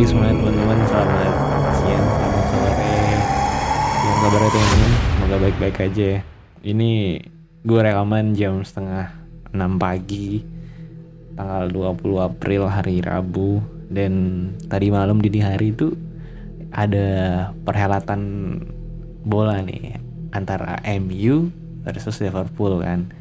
pagi 0.00 0.16
semuanya 0.16 0.32
teman-teman, 0.32 0.78
selamat 0.88 1.32
siang, 1.76 2.06
selamat 2.08 2.44
sore. 2.48 2.96
Yang 4.00 4.16
kabarnya 4.16 4.48
teman-teman, 4.48 4.92
semoga 4.96 5.36
baik-baik 5.44 5.76
aja. 5.76 6.06
ya. 6.16 6.20
Ini 6.64 6.90
gue 7.68 7.80
rekaman 7.84 8.32
jam 8.32 8.64
setengah 8.64 9.12
6 9.52 9.76
pagi, 9.76 10.40
tanggal 11.36 11.68
20 11.68 12.16
April 12.32 12.62
hari 12.72 13.04
Rabu. 13.04 13.60
Dan 13.92 14.12
tadi 14.72 14.88
malam 14.88 15.20
dini 15.20 15.44
hari 15.44 15.76
itu 15.76 15.92
ada 16.72 17.08
perhelatan 17.60 18.20
bola 19.20 19.60
nih 19.60 20.00
antara 20.32 20.80
MU 20.96 21.52
versus 21.84 22.24
Liverpool 22.24 22.80
kan 22.80 23.12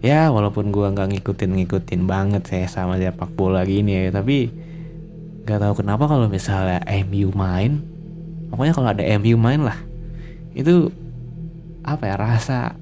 ya 0.00 0.32
walaupun 0.32 0.72
gua 0.72 0.88
nggak 0.96 1.12
ngikutin 1.12 1.60
ngikutin 1.60 2.08
banget 2.08 2.48
saya 2.48 2.72
sama 2.72 2.96
sepak 2.96 3.36
bola 3.36 3.66
gini 3.68 4.08
ya 4.08 4.14
tapi 4.14 4.63
nggak 5.44 5.60
tahu 5.60 5.74
kenapa 5.84 6.08
kalau 6.08 6.26
misalnya 6.26 6.80
MU 7.04 7.28
main 7.36 7.84
pokoknya 8.48 8.72
kalau 8.72 8.88
ada 8.90 9.04
MU 9.20 9.36
main 9.36 9.60
lah 9.60 9.76
itu 10.56 10.88
apa 11.84 12.08
ya 12.08 12.16
rasa 12.16 12.72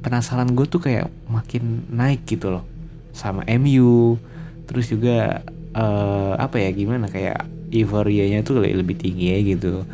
penasaran 0.00 0.56
gue 0.56 0.66
tuh 0.66 0.80
kayak 0.80 1.12
makin 1.28 1.84
naik 1.92 2.24
gitu 2.24 2.48
loh 2.58 2.64
sama 3.12 3.44
MU 3.46 4.16
terus 4.64 4.88
juga 4.88 5.44
eh, 5.76 6.32
apa 6.40 6.56
ya 6.56 6.72
gimana 6.72 7.12
kayak 7.12 7.44
euforianya 7.72 8.44
tuh 8.44 8.60
lebih, 8.60 8.96
tinggi 9.00 9.32
ya 9.32 9.38
gitu. 9.40 9.88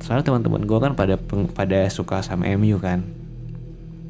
Soalnya 0.00 0.30
teman-teman 0.30 0.62
gue 0.64 0.78
kan 0.78 0.92
pada 0.94 1.18
pada 1.52 1.90
suka 1.90 2.22
sama 2.22 2.46
MU 2.54 2.78
kan. 2.78 3.02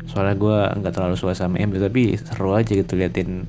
Soalnya 0.05 0.37
gue 0.37 0.59
nggak 0.85 0.93
terlalu 0.93 1.17
suka 1.17 1.33
sama 1.33 1.57
MU 1.65 1.81
tapi 1.81 2.15
seru 2.21 2.53
aja 2.53 2.71
gitu 2.71 2.93
liatin 2.95 3.49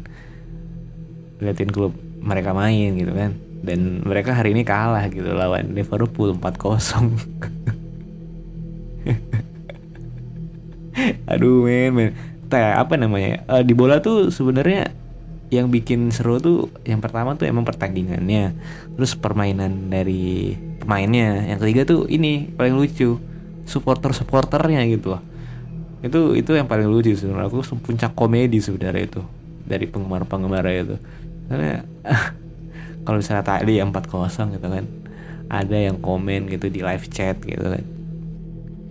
liatin 1.42 1.70
klub 1.74 1.92
mereka 2.22 2.54
main 2.54 2.94
gitu 2.94 3.12
kan 3.18 3.34
dan 3.62 4.02
mereka 4.02 4.34
hari 4.34 4.58
ini 4.58 4.66
kalah 4.66 5.06
gitu 5.10 5.34
lawan 5.34 5.74
Liverpool 5.78 6.34
4-0 6.34 6.42
aduh 11.32 11.66
men 11.66 11.94
men. 11.94 12.12
Teh, 12.52 12.60
apa 12.60 13.00
namanya? 13.00 13.48
Eh, 13.48 13.64
di 13.64 13.72
bola 13.72 14.04
tuh 14.04 14.28
sebenarnya 14.28 14.92
yang 15.52 15.68
bikin 15.68 16.12
seru 16.12 16.40
tuh 16.40 16.72
yang 16.84 17.00
pertama 17.00 17.36
tuh 17.40 17.48
emang 17.48 17.64
pertandingannya. 17.64 18.52
Terus 19.00 19.16
permainan 19.16 19.88
dari 19.88 20.56
pemainnya. 20.84 21.48
Yang 21.48 21.60
ketiga 21.64 21.82
tuh 21.88 22.02
ini 22.12 22.52
paling 22.52 22.76
lucu 22.76 23.16
supporter 23.64 24.12
supporternya 24.12 24.84
gitu 24.92 25.16
loh. 25.16 25.24
Itu 26.04 26.36
itu 26.36 26.52
yang 26.52 26.68
paling 26.68 26.92
lucu 26.92 27.16
sebenarnya. 27.16 27.48
Aku 27.48 27.64
puncak 27.80 28.12
komedi 28.12 28.60
sebenarnya 28.60 29.04
itu 29.08 29.22
dari 29.64 29.88
penggemar 29.88 30.28
penggemar 30.28 30.68
itu. 30.68 31.00
Karena 31.48 31.88
kalau 33.06 33.18
misalnya 33.18 33.46
tadi 33.46 33.82
yang 33.82 33.90
4-0 33.90 34.56
gitu 34.58 34.68
kan 34.68 34.86
ada 35.52 35.76
yang 35.76 36.00
komen 36.00 36.48
gitu 36.48 36.72
di 36.72 36.80
live 36.80 37.06
chat 37.12 37.36
gitu 37.44 37.62
kan. 37.62 37.84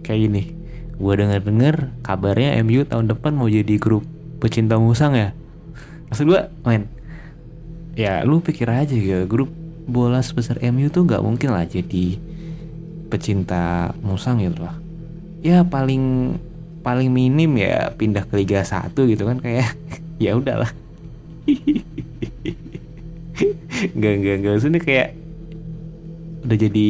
Kayak 0.05 0.21
gini 0.29 0.43
gue 1.01 1.15
denger 1.17 1.41
denger 1.41 1.77
kabarnya 2.05 2.61
MU 2.61 2.85
tahun 2.85 3.09
depan 3.09 3.33
mau 3.33 3.49
jadi 3.49 3.81
grup 3.81 4.05
pecinta 4.43 4.77
musang 4.77 5.17
ya? 5.17 5.33
Maksud 6.13 6.29
gue 6.29 6.41
men 6.69 6.85
ya 7.97 8.23
lu 8.25 8.45
pikir 8.45 8.69
aja 8.69 8.93
gitu 8.93 9.25
grup 9.25 9.51
bola 9.89 10.21
sebesar 10.21 10.61
MU 10.71 10.93
tuh 10.93 11.09
nggak 11.09 11.25
mungkin 11.25 11.51
lah 11.57 11.65
jadi 11.65 12.21
pecinta 13.09 13.97
musang 14.05 14.39
gitu 14.45 14.61
lah. 14.61 14.77
Ya 15.41 15.65
paling 15.65 16.37
paling 16.81 17.09
minim 17.13 17.57
ya 17.61 17.93
pindah 17.93 18.25
ke 18.25 18.37
Liga 18.41 18.65
1 18.65 18.93
gitu 18.93 19.25
kan 19.25 19.41
kayak 19.41 19.77
ya 20.23 20.37
udahlah 20.37 20.73
nggak 23.97 24.15
nggak 24.21 24.37
nggak. 24.45 24.55
Sini 24.61 24.79
kayak 24.81 25.09
udah 26.41 26.57
jadi 26.57 26.89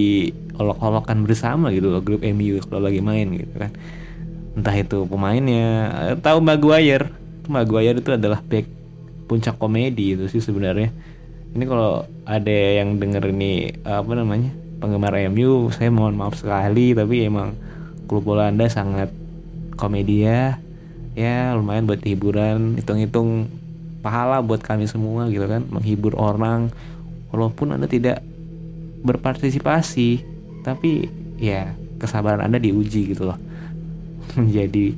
olok-olokan 0.60 1.24
bersama 1.24 1.72
gitu 1.72 1.90
loh 1.90 2.04
grup 2.04 2.20
MU 2.22 2.60
kalau 2.66 2.86
lagi 2.86 3.00
main 3.00 3.28
gitu 3.34 3.54
kan. 3.56 3.72
Entah 4.54 4.76
itu 4.76 5.06
pemainnya 5.06 5.66
eh, 6.12 6.16
tahu 6.18 6.38
Maguire. 6.42 7.10
Maguire 7.50 7.98
itu 7.98 8.14
adalah 8.14 8.42
back 8.44 8.66
puncak 9.26 9.56
komedi 9.58 10.18
itu 10.18 10.26
sih 10.26 10.42
sebenarnya. 10.42 10.90
Ini 11.50 11.64
kalau 11.66 12.06
ada 12.26 12.56
yang 12.78 13.02
denger 13.02 13.34
ini 13.34 13.74
apa 13.82 14.12
namanya 14.14 14.54
penggemar 14.80 15.12
MU 15.28 15.68
saya 15.74 15.92
mohon 15.92 16.16
maaf 16.16 16.40
sekali 16.40 16.96
tapi 16.96 17.28
emang 17.28 17.52
klub 18.08 18.24
bola 18.24 18.48
anda 18.48 18.66
sangat 18.66 19.12
komedi 19.76 20.24
ya 20.24 20.56
ya 21.12 21.52
lumayan 21.54 21.84
buat 21.84 22.00
hiburan 22.00 22.80
hitung-hitung 22.80 23.52
pahala 24.00 24.40
buat 24.40 24.64
kami 24.64 24.88
semua 24.88 25.28
gitu 25.28 25.44
kan 25.44 25.64
menghibur 25.68 26.16
orang 26.16 26.72
walaupun 27.30 27.76
anda 27.76 27.86
tidak 27.86 28.24
berpartisipasi 29.00 30.24
tapi 30.60 31.08
ya 31.40 31.72
kesabaran 32.00 32.44
anda 32.44 32.60
diuji 32.60 33.12
gitu 33.16 33.28
loh. 33.28 33.38
Menjadi 34.40 34.92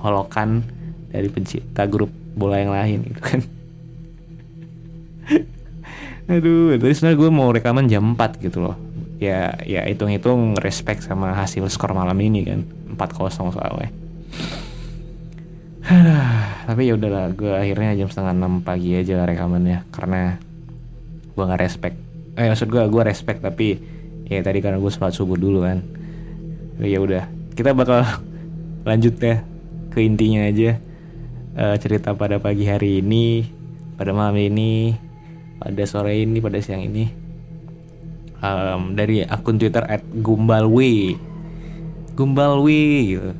holokan 0.00 0.64
dari 1.10 1.28
pencinta 1.30 1.86
grup 1.86 2.10
bola 2.34 2.58
yang 2.58 2.72
lain 2.74 2.98
gitu 3.10 3.20
kan. 3.22 3.40
Aduh 6.30 6.78
tadi 6.78 6.94
sebenarnya 6.94 7.18
gue 7.18 7.30
mau 7.30 7.48
rekaman 7.50 7.90
jam 7.90 8.14
4 8.14 8.38
gitu 8.42 8.62
loh. 8.62 8.78
Ya 9.20 9.58
ya 9.66 9.84
hitung-hitung 9.84 10.56
respect 10.58 11.04
sama 11.04 11.34
hasil 11.36 11.66
skor 11.68 11.92
malam 11.92 12.16
ini 12.22 12.40
kan 12.46 12.64
4-0 12.96 13.52
soalnya 13.52 13.92
tapi 16.66 16.90
ya 16.90 16.98
udahlah 16.98 17.32
gue 17.32 17.52
akhirnya 17.52 17.96
jam 17.96 18.08
setengah 18.10 18.34
enam 18.36 18.54
pagi 18.60 18.96
aja 18.96 19.24
rekamannya 19.24 19.86
karena 19.94 20.36
gue 21.32 21.44
nggak 21.44 21.62
respect. 21.62 21.96
Eh 22.36 22.48
maksud 22.50 22.68
gue 22.68 22.82
gue 22.90 23.02
respect 23.06 23.40
tapi 23.40 23.78
ya 24.28 24.44
tadi 24.44 24.58
karena 24.58 24.76
gue 24.76 24.90
sholat 24.92 25.14
subuh 25.14 25.38
dulu 25.38 25.64
kan. 25.64 25.80
Ya 26.80 26.98
udah 27.00 27.28
kita 27.56 27.72
bakal 27.72 28.04
lanjut 28.88 29.16
ya 29.20 29.44
ke 29.94 30.04
intinya 30.04 30.44
aja. 30.48 30.76
Eh, 31.50 31.76
cerita 31.82 32.14
pada 32.14 32.38
pagi 32.38 32.64
hari 32.66 33.02
ini 33.02 33.44
pada 33.98 34.16
malam 34.16 34.38
ini 34.38 34.96
pada 35.60 35.84
sore 35.84 36.20
ini 36.20 36.38
pada 36.40 36.58
siang 36.58 36.84
ini. 36.84 37.04
Em, 38.40 38.96
dari 38.96 39.20
akun 39.20 39.60
Twitter 39.60 39.84
@gumbalw 40.24 40.80
Gumbalw 42.16 42.68
gitu. 42.68 43.32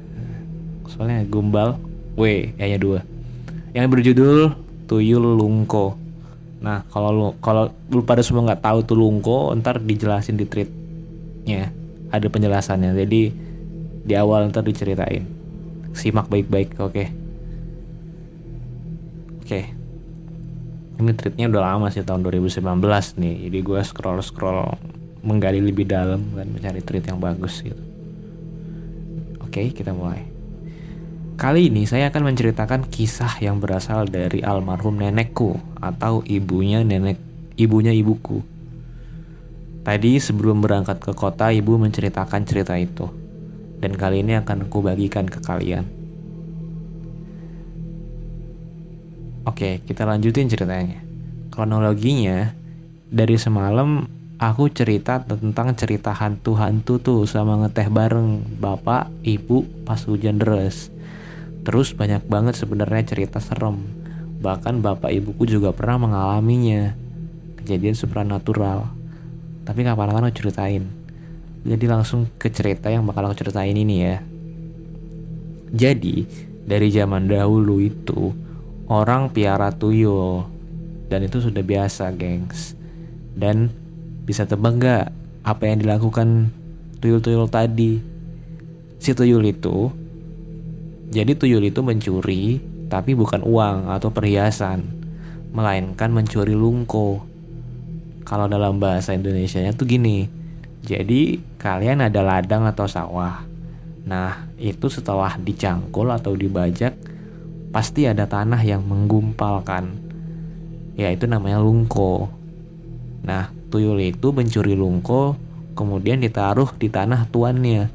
Soalnya 0.88 1.25
Gumbal 1.25 1.90
W 2.19 2.23
hanya 2.59 2.79
dua. 2.81 3.01
Yang 3.71 3.87
berjudul 3.93 4.39
Tuyul 4.91 5.39
Lungko 5.39 6.01
Nah 6.61 6.85
kalau 6.93 7.11
lu 7.11 7.27
kalau 7.41 7.73
lu 7.89 8.05
pada 8.05 8.21
semua 8.21 8.45
nggak 8.53 8.62
tahu 8.62 8.79
tuh 8.85 8.97
Lungko, 8.97 9.57
ntar 9.57 9.81
dijelasin 9.81 10.37
di 10.37 10.45
tweet 10.45 10.69
treatnya. 10.69 11.73
Ada 12.12 12.29
penjelasannya. 12.29 12.93
Jadi 12.93 13.23
di 14.05 14.15
awal 14.15 14.53
ntar 14.53 14.62
diceritain. 14.62 15.25
Simak 15.97 16.29
baik-baik 16.29 16.77
oke? 16.79 16.93
Okay? 16.93 17.09
oke. 19.41 19.49
Okay. 19.49 19.65
ini 21.01 21.17
treatnya 21.17 21.49
udah 21.49 21.63
lama 21.65 21.89
sih 21.89 22.05
tahun 22.05 22.21
2019 22.29 22.61
nih. 23.17 23.35
Jadi 23.49 23.59
gue 23.65 23.81
scroll 23.81 24.21
scroll 24.21 24.77
menggali 25.25 25.65
lebih 25.65 25.89
dalam 25.89 26.21
dan 26.37 26.53
mencari 26.53 26.85
treat 26.85 27.09
yang 27.09 27.17
bagus 27.17 27.65
gitu. 27.65 27.81
Oke 29.41 29.65
okay, 29.65 29.67
kita 29.73 29.97
mulai 29.97 30.30
Kali 31.41 31.73
ini 31.73 31.89
saya 31.89 32.13
akan 32.13 32.29
menceritakan 32.29 32.93
kisah 32.93 33.41
yang 33.41 33.65
berasal 33.65 34.05
dari 34.05 34.45
almarhum 34.45 35.01
nenekku 35.01 35.57
atau 35.81 36.21
ibunya 36.29 36.85
nenek 36.85 37.17
ibunya 37.57 37.97
ibuku. 37.97 38.45
Tadi 39.81 40.21
sebelum 40.21 40.61
berangkat 40.61 41.01
ke 41.01 41.17
kota 41.17 41.49
ibu 41.49 41.81
menceritakan 41.81 42.45
cerita 42.45 42.77
itu. 42.77 43.09
Dan 43.81 43.97
kali 43.97 44.21
ini 44.21 44.37
akan 44.37 44.69
aku 44.69 44.85
bagikan 44.85 45.25
ke 45.25 45.41
kalian. 45.41 45.89
Oke, 49.49 49.81
kita 49.89 50.05
lanjutin 50.05 50.45
ceritanya. 50.45 51.01
Kronologinya, 51.49 52.53
dari 53.09 53.41
semalam 53.41 54.05
aku 54.37 54.69
cerita 54.69 55.25
tentang 55.25 55.73
cerita 55.73 56.13
hantu-hantu 56.13 57.01
tuh 57.01 57.25
sama 57.25 57.65
ngeteh 57.65 57.89
bareng 57.89 58.61
bapak, 58.61 59.09
ibu 59.25 59.65
pas 59.89 60.05
hujan 60.05 60.37
deras 60.37 61.00
Terus 61.61 61.93
banyak 61.93 62.25
banget 62.25 62.57
sebenarnya 62.57 63.05
cerita 63.05 63.37
serem. 63.37 63.85
Bahkan 64.41 64.81
bapak 64.81 65.12
ibuku 65.12 65.45
juga 65.45 65.77
pernah 65.77 66.09
mengalaminya. 66.09 66.97
Kejadian 67.61 67.93
supranatural. 67.93 68.89
Tapi 69.69 69.85
kapan-kapan 69.85 70.33
aku 70.33 70.41
ceritain. 70.41 70.85
Jadi 71.61 71.85
langsung 71.85 72.25
ke 72.41 72.49
cerita 72.49 72.89
yang 72.89 73.05
bakal 73.05 73.29
aku 73.29 73.45
ceritain 73.45 73.77
ini 73.77 73.97
ya. 74.01 74.17
Jadi, 75.71 76.25
dari 76.65 76.89
zaman 76.89 77.29
dahulu 77.29 77.85
itu, 77.85 78.33
orang 78.89 79.29
piara 79.29 79.69
tuyul. 79.69 80.49
Dan 81.13 81.29
itu 81.29 81.45
sudah 81.45 81.61
biasa, 81.61 82.09
gengs. 82.17 82.73
Dan 83.37 83.69
bisa 84.25 84.49
tebak 84.49 84.81
gak 84.81 85.05
apa 85.45 85.63
yang 85.69 85.85
dilakukan 85.85 86.49
tuyul-tuyul 87.05 87.53
tadi? 87.53 88.01
Si 88.97 89.13
tuyul 89.13 89.45
itu 89.45 90.00
jadi 91.11 91.35
tuyul 91.35 91.67
itu 91.67 91.83
mencuri, 91.83 92.62
tapi 92.87 93.19
bukan 93.19 93.43
uang 93.43 93.91
atau 93.91 94.15
perhiasan, 94.15 94.87
melainkan 95.51 96.15
mencuri 96.15 96.55
lungko. 96.55 97.27
Kalau 98.23 98.47
dalam 98.47 98.79
bahasa 98.79 99.11
Indonesia-nya 99.19 99.75
tuh 99.75 99.91
gini. 99.91 100.31
Jadi 100.87 101.43
kalian 101.59 102.07
ada 102.07 102.23
ladang 102.23 102.62
atau 102.62 102.87
sawah. 102.87 103.43
Nah, 104.07 104.49
itu 104.55 104.87
setelah 104.87 105.35
dicangkul 105.35 106.15
atau 106.15 106.39
dibajak, 106.39 106.95
pasti 107.75 108.06
ada 108.06 108.31
tanah 108.31 108.63
yang 108.63 108.87
menggumpalkan. 108.87 109.91
Ya, 110.95 111.11
itu 111.11 111.27
namanya 111.27 111.59
lungko. 111.59 112.31
Nah, 113.27 113.51
tuyul 113.69 113.99
itu 113.99 114.31
mencuri 114.31 114.79
lungko, 114.79 115.35
kemudian 115.75 116.23
ditaruh 116.23 116.71
di 116.79 116.87
tanah 116.87 117.27
tuannya. 117.29 117.91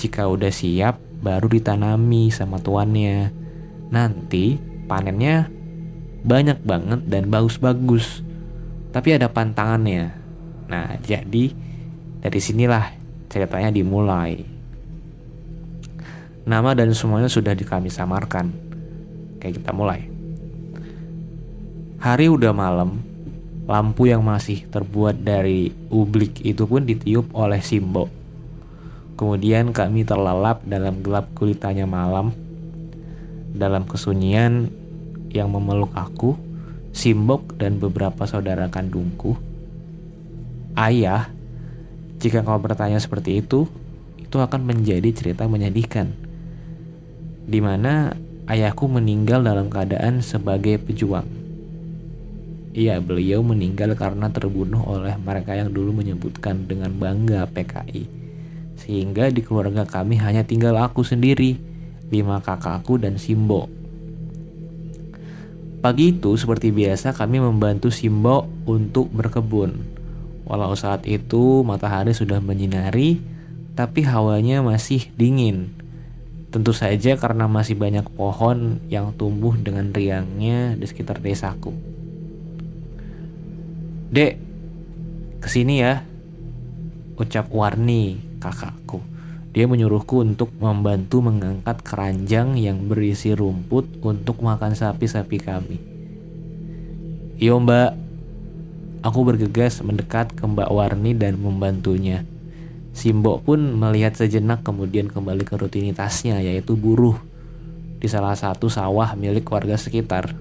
Jika 0.00 0.26
udah 0.26 0.50
siap, 0.50 1.07
baru 1.18 1.50
ditanami 1.50 2.30
sama 2.30 2.62
tuannya. 2.62 3.30
Nanti 3.90 4.58
panennya 4.86 5.50
banyak 6.22 6.58
banget 6.62 7.00
dan 7.06 7.30
bagus-bagus. 7.30 8.22
Tapi 8.94 9.18
ada 9.18 9.28
pantangannya. 9.28 10.14
Nah, 10.68 10.96
jadi 11.00 11.52
dari 12.22 12.40
sinilah 12.40 12.92
ceritanya 13.28 13.70
dimulai. 13.72 14.44
Nama 16.48 16.70
dan 16.72 16.96
semuanya 16.96 17.28
sudah 17.28 17.52
kami 17.52 17.92
samarkan. 17.92 18.48
Kayak 19.38 19.62
kita 19.62 19.70
mulai. 19.76 20.08
Hari 21.98 22.30
udah 22.30 22.54
malam, 22.54 23.02
lampu 23.68 24.08
yang 24.08 24.22
masih 24.24 24.64
terbuat 24.70 25.18
dari 25.20 25.74
ublik 25.90 26.40
itu 26.46 26.64
pun 26.64 26.86
ditiup 26.86 27.28
oleh 27.34 27.58
Simbo 27.60 28.17
Kemudian 29.18 29.74
kami 29.74 30.06
terlelap 30.06 30.62
dalam 30.62 31.02
gelap 31.02 31.34
gulitanya 31.34 31.90
malam. 31.90 32.30
Dalam 33.50 33.82
kesunyian 33.82 34.70
yang 35.34 35.50
memeluk 35.50 35.90
aku, 35.98 36.38
Simbok 36.94 37.58
dan 37.58 37.82
beberapa 37.82 38.26
saudara 38.30 38.70
kandungku. 38.70 39.34
Ayah, 40.78 41.30
jika 42.22 42.46
kau 42.46 42.58
bertanya 42.62 43.02
seperti 43.02 43.42
itu, 43.42 43.66
itu 44.18 44.36
akan 44.38 44.62
menjadi 44.66 45.10
cerita 45.10 45.50
menyedihkan. 45.50 46.14
Di 47.46 47.58
mana 47.58 48.14
ayahku 48.46 48.86
meninggal 48.86 49.42
dalam 49.42 49.66
keadaan 49.66 50.22
sebagai 50.22 50.78
pejuang. 50.78 51.26
Iya, 52.74 53.02
beliau 53.02 53.42
meninggal 53.42 53.98
karena 53.98 54.30
terbunuh 54.30 54.82
oleh 54.86 55.18
mereka 55.18 55.58
yang 55.58 55.74
dulu 55.74 56.02
menyebutkan 56.02 56.70
dengan 56.70 56.94
bangga 56.94 57.46
PKI 57.50 58.17
sehingga 58.78 59.28
di 59.34 59.42
keluarga 59.42 59.82
kami 59.82 60.16
hanya 60.22 60.46
tinggal 60.46 60.78
aku 60.78 61.02
sendiri, 61.02 61.58
lima 62.08 62.38
kakakku 62.38 62.96
dan 62.96 63.18
Simbo. 63.18 63.66
Pagi 65.78 66.10
itu 66.14 66.34
seperti 66.34 66.74
biasa 66.74 67.14
kami 67.14 67.38
membantu 67.38 67.90
Simbo 67.90 68.46
untuk 68.66 69.10
berkebun. 69.14 69.78
Walau 70.48 70.74
saat 70.74 71.06
itu 71.06 71.62
matahari 71.62 72.14
sudah 72.14 72.42
menyinari, 72.42 73.20
tapi 73.78 74.02
hawanya 74.02 74.64
masih 74.64 75.10
dingin. 75.14 75.74
Tentu 76.48 76.72
saja 76.72 77.14
karena 77.20 77.44
masih 77.44 77.76
banyak 77.76 78.08
pohon 78.16 78.80
yang 78.88 79.12
tumbuh 79.14 79.52
dengan 79.54 79.92
riangnya 79.92 80.74
di 80.74 80.88
sekitar 80.88 81.20
desaku. 81.20 81.76
Dek, 84.08 84.40
ke 85.44 85.48
sini 85.52 85.84
ya, 85.84 86.00
ucap 87.20 87.52
Warni 87.52 88.27
kakakku. 88.40 89.04
Dia 89.52 89.66
menyuruhku 89.66 90.22
untuk 90.22 90.54
membantu 90.62 91.18
mengangkat 91.24 91.82
keranjang 91.82 92.54
yang 92.54 92.86
berisi 92.86 93.34
rumput 93.34 94.02
untuk 94.06 94.40
makan 94.44 94.78
sapi-sapi 94.78 95.38
kami. 95.42 95.78
Iyo 97.38 97.58
mbak, 97.62 97.94
aku 99.02 99.18
bergegas 99.26 99.82
mendekat 99.82 100.34
ke 100.34 100.44
mbak 100.46 100.70
Warni 100.70 101.14
dan 101.14 101.38
membantunya. 101.38 102.22
Simbo 102.94 103.38
pun 103.38 103.78
melihat 103.78 104.18
sejenak 104.18 104.66
kemudian 104.66 105.06
kembali 105.06 105.46
ke 105.46 105.54
rutinitasnya 105.54 106.42
yaitu 106.42 106.74
buruh 106.74 107.14
di 107.98 108.06
salah 108.06 108.34
satu 108.34 108.66
sawah 108.66 109.14
milik 109.14 109.46
warga 109.50 109.78
sekitar. 109.78 110.34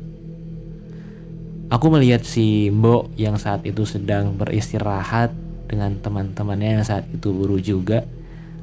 Aku 1.67 1.91
melihat 1.91 2.23
si 2.23 2.71
Mbok 2.71 3.11
yang 3.19 3.35
saat 3.35 3.67
itu 3.67 3.83
sedang 3.83 4.39
beristirahat 4.39 5.35
dengan 5.67 5.99
teman-temannya 5.99 6.79
yang 6.79 6.85
saat 6.87 7.05
itu 7.11 7.31
buru 7.35 7.59
juga, 7.59 8.07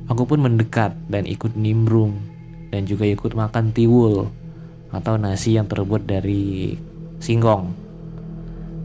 aku 0.09 0.25
pun 0.25 0.41
mendekat 0.41 0.97
dan 1.09 1.29
ikut 1.29 1.53
nimbrung 1.57 2.17
dan 2.73 2.89
juga 2.89 3.05
ikut 3.07 3.37
makan 3.37 3.71
tiwul 3.71 4.33
atau 4.91 5.15
nasi 5.21 5.55
yang 5.55 5.69
terbuat 5.69 6.09
dari 6.09 6.75
singkong 7.21 7.73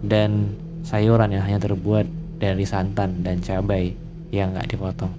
dan 0.03 0.55
sayuran 0.83 1.33
yang 1.33 1.43
hanya 1.43 1.59
terbuat 1.59 2.05
dari 2.39 2.63
santan 2.63 3.23
dan 3.23 3.43
cabai 3.43 3.95
yang 4.31 4.55
nggak 4.55 4.69
dipotong. 4.71 5.11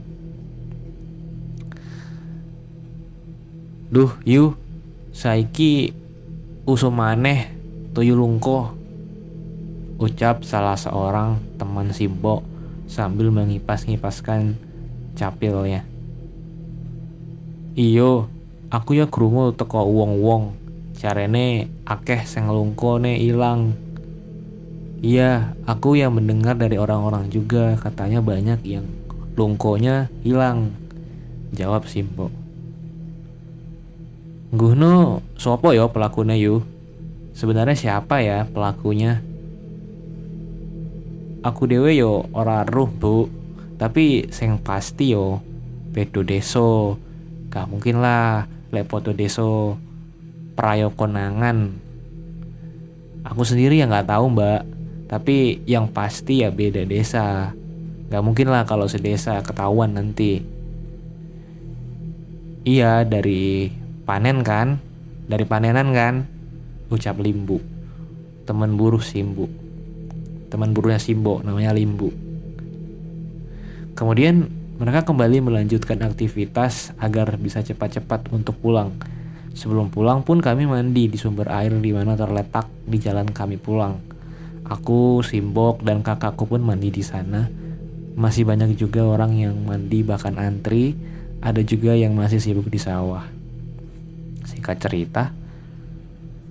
Duh, 3.90 4.14
yu, 4.22 4.54
saiki 5.10 5.90
usumane 6.62 7.50
tuyulungko 7.90 8.78
ucap 9.98 10.46
salah 10.46 10.78
seorang 10.78 11.42
teman 11.58 11.90
Simbo 11.90 12.40
sambil 12.90 13.30
mengipas-ngipaskan 13.30 14.58
capilnya. 15.14 15.86
Iyo, 17.78 18.26
aku 18.66 18.98
ya 18.98 19.06
krungu 19.06 19.54
teko 19.54 19.86
wong-wong. 19.86 20.58
Carene 20.98 21.70
akeh 21.86 22.26
sing 22.26 22.50
ne 22.50 23.12
ilang. 23.22 23.78
Iya, 25.00 25.54
aku 25.64 25.96
yang 25.96 26.18
mendengar 26.18 26.58
dari 26.58 26.76
orang-orang 26.76 27.30
juga 27.32 27.78
katanya 27.78 28.20
banyak 28.20 28.60
yang 28.66 28.84
lungkonya 29.38 30.10
hilang. 30.26 30.74
Jawab 31.54 31.88
Simpo. 31.88 32.28
Guhno, 34.50 35.22
sopo 35.38 35.70
yo 35.70 35.94
pelakunya 35.94 36.34
yu? 36.34 36.66
Sebenarnya 37.38 37.78
siapa 37.78 38.18
ya 38.20 38.44
pelakunya? 38.50 39.22
Aku 41.40 41.68
dewe 41.68 41.96
yo 41.96 42.28
ora 42.32 42.62
ruh 42.64 42.88
bu. 42.88 43.28
Tapi 43.80 44.28
sing 44.28 44.60
pasti 44.60 45.16
yo 45.16 45.40
bedo 45.92 46.24
deso. 46.24 47.00
Gak 47.50 47.66
mungkin 47.66 48.02
lah 48.04 48.46
lepoto 48.70 49.10
deso 49.10 49.80
prayo 50.54 50.92
konangan 50.94 51.90
aku 53.24 53.44
sendiri 53.44 53.80
ya 53.80 53.86
nggak 53.88 54.08
tahu 54.08 54.24
mbak. 54.32 54.62
Tapi 55.10 55.66
yang 55.66 55.90
pasti 55.90 56.46
ya 56.46 56.54
beda 56.54 56.86
desa. 56.86 57.50
Gak 58.10 58.22
mungkin 58.22 58.50
lah 58.50 58.62
kalau 58.62 58.86
sedesa 58.86 59.42
ketahuan 59.42 59.98
nanti. 59.98 60.42
Iya 62.62 63.02
dari 63.02 63.74
panen 64.06 64.46
kan, 64.46 64.78
dari 65.26 65.42
panenan 65.42 65.90
kan, 65.90 66.14
ucap 66.94 67.18
Limbu. 67.18 67.58
Teman 68.46 68.78
buruh 68.78 69.02
Simbu. 69.02 69.59
Teman 70.50 70.74
buruhnya 70.74 70.98
Simbo 70.98 71.40
namanya 71.46 71.70
Limbu. 71.70 72.10
Kemudian 73.94 74.50
mereka 74.80 75.06
kembali 75.06 75.44
melanjutkan 75.44 76.02
aktivitas 76.02 76.96
agar 76.98 77.38
bisa 77.38 77.62
cepat-cepat 77.62 78.32
untuk 78.34 78.58
pulang. 78.58 78.92
Sebelum 79.54 79.94
pulang 79.94 80.26
pun 80.26 80.42
kami 80.42 80.66
mandi 80.66 81.06
di 81.06 81.18
sumber 81.20 81.48
air 81.52 81.70
di 81.78 81.90
mana 81.94 82.18
terletak 82.18 82.66
di 82.86 82.98
jalan 82.98 83.28
kami 83.30 83.56
pulang. 83.60 84.02
Aku, 84.66 85.22
Simbok, 85.22 85.82
dan 85.82 86.02
kakakku 86.02 86.46
pun 86.46 86.62
mandi 86.62 86.90
di 86.90 87.02
sana 87.02 87.50
masih 88.20 88.44
banyak 88.44 88.74
juga 88.74 89.06
orang 89.06 89.32
yang 89.38 89.56
mandi 89.64 90.02
bahkan 90.02 90.34
antri, 90.36 90.92
ada 91.40 91.64
juga 91.64 91.94
yang 91.94 92.12
masih 92.12 92.42
sibuk 92.42 92.68
di 92.68 92.76
sawah. 92.76 93.24
Singkat 94.44 94.76
cerita, 94.76 95.32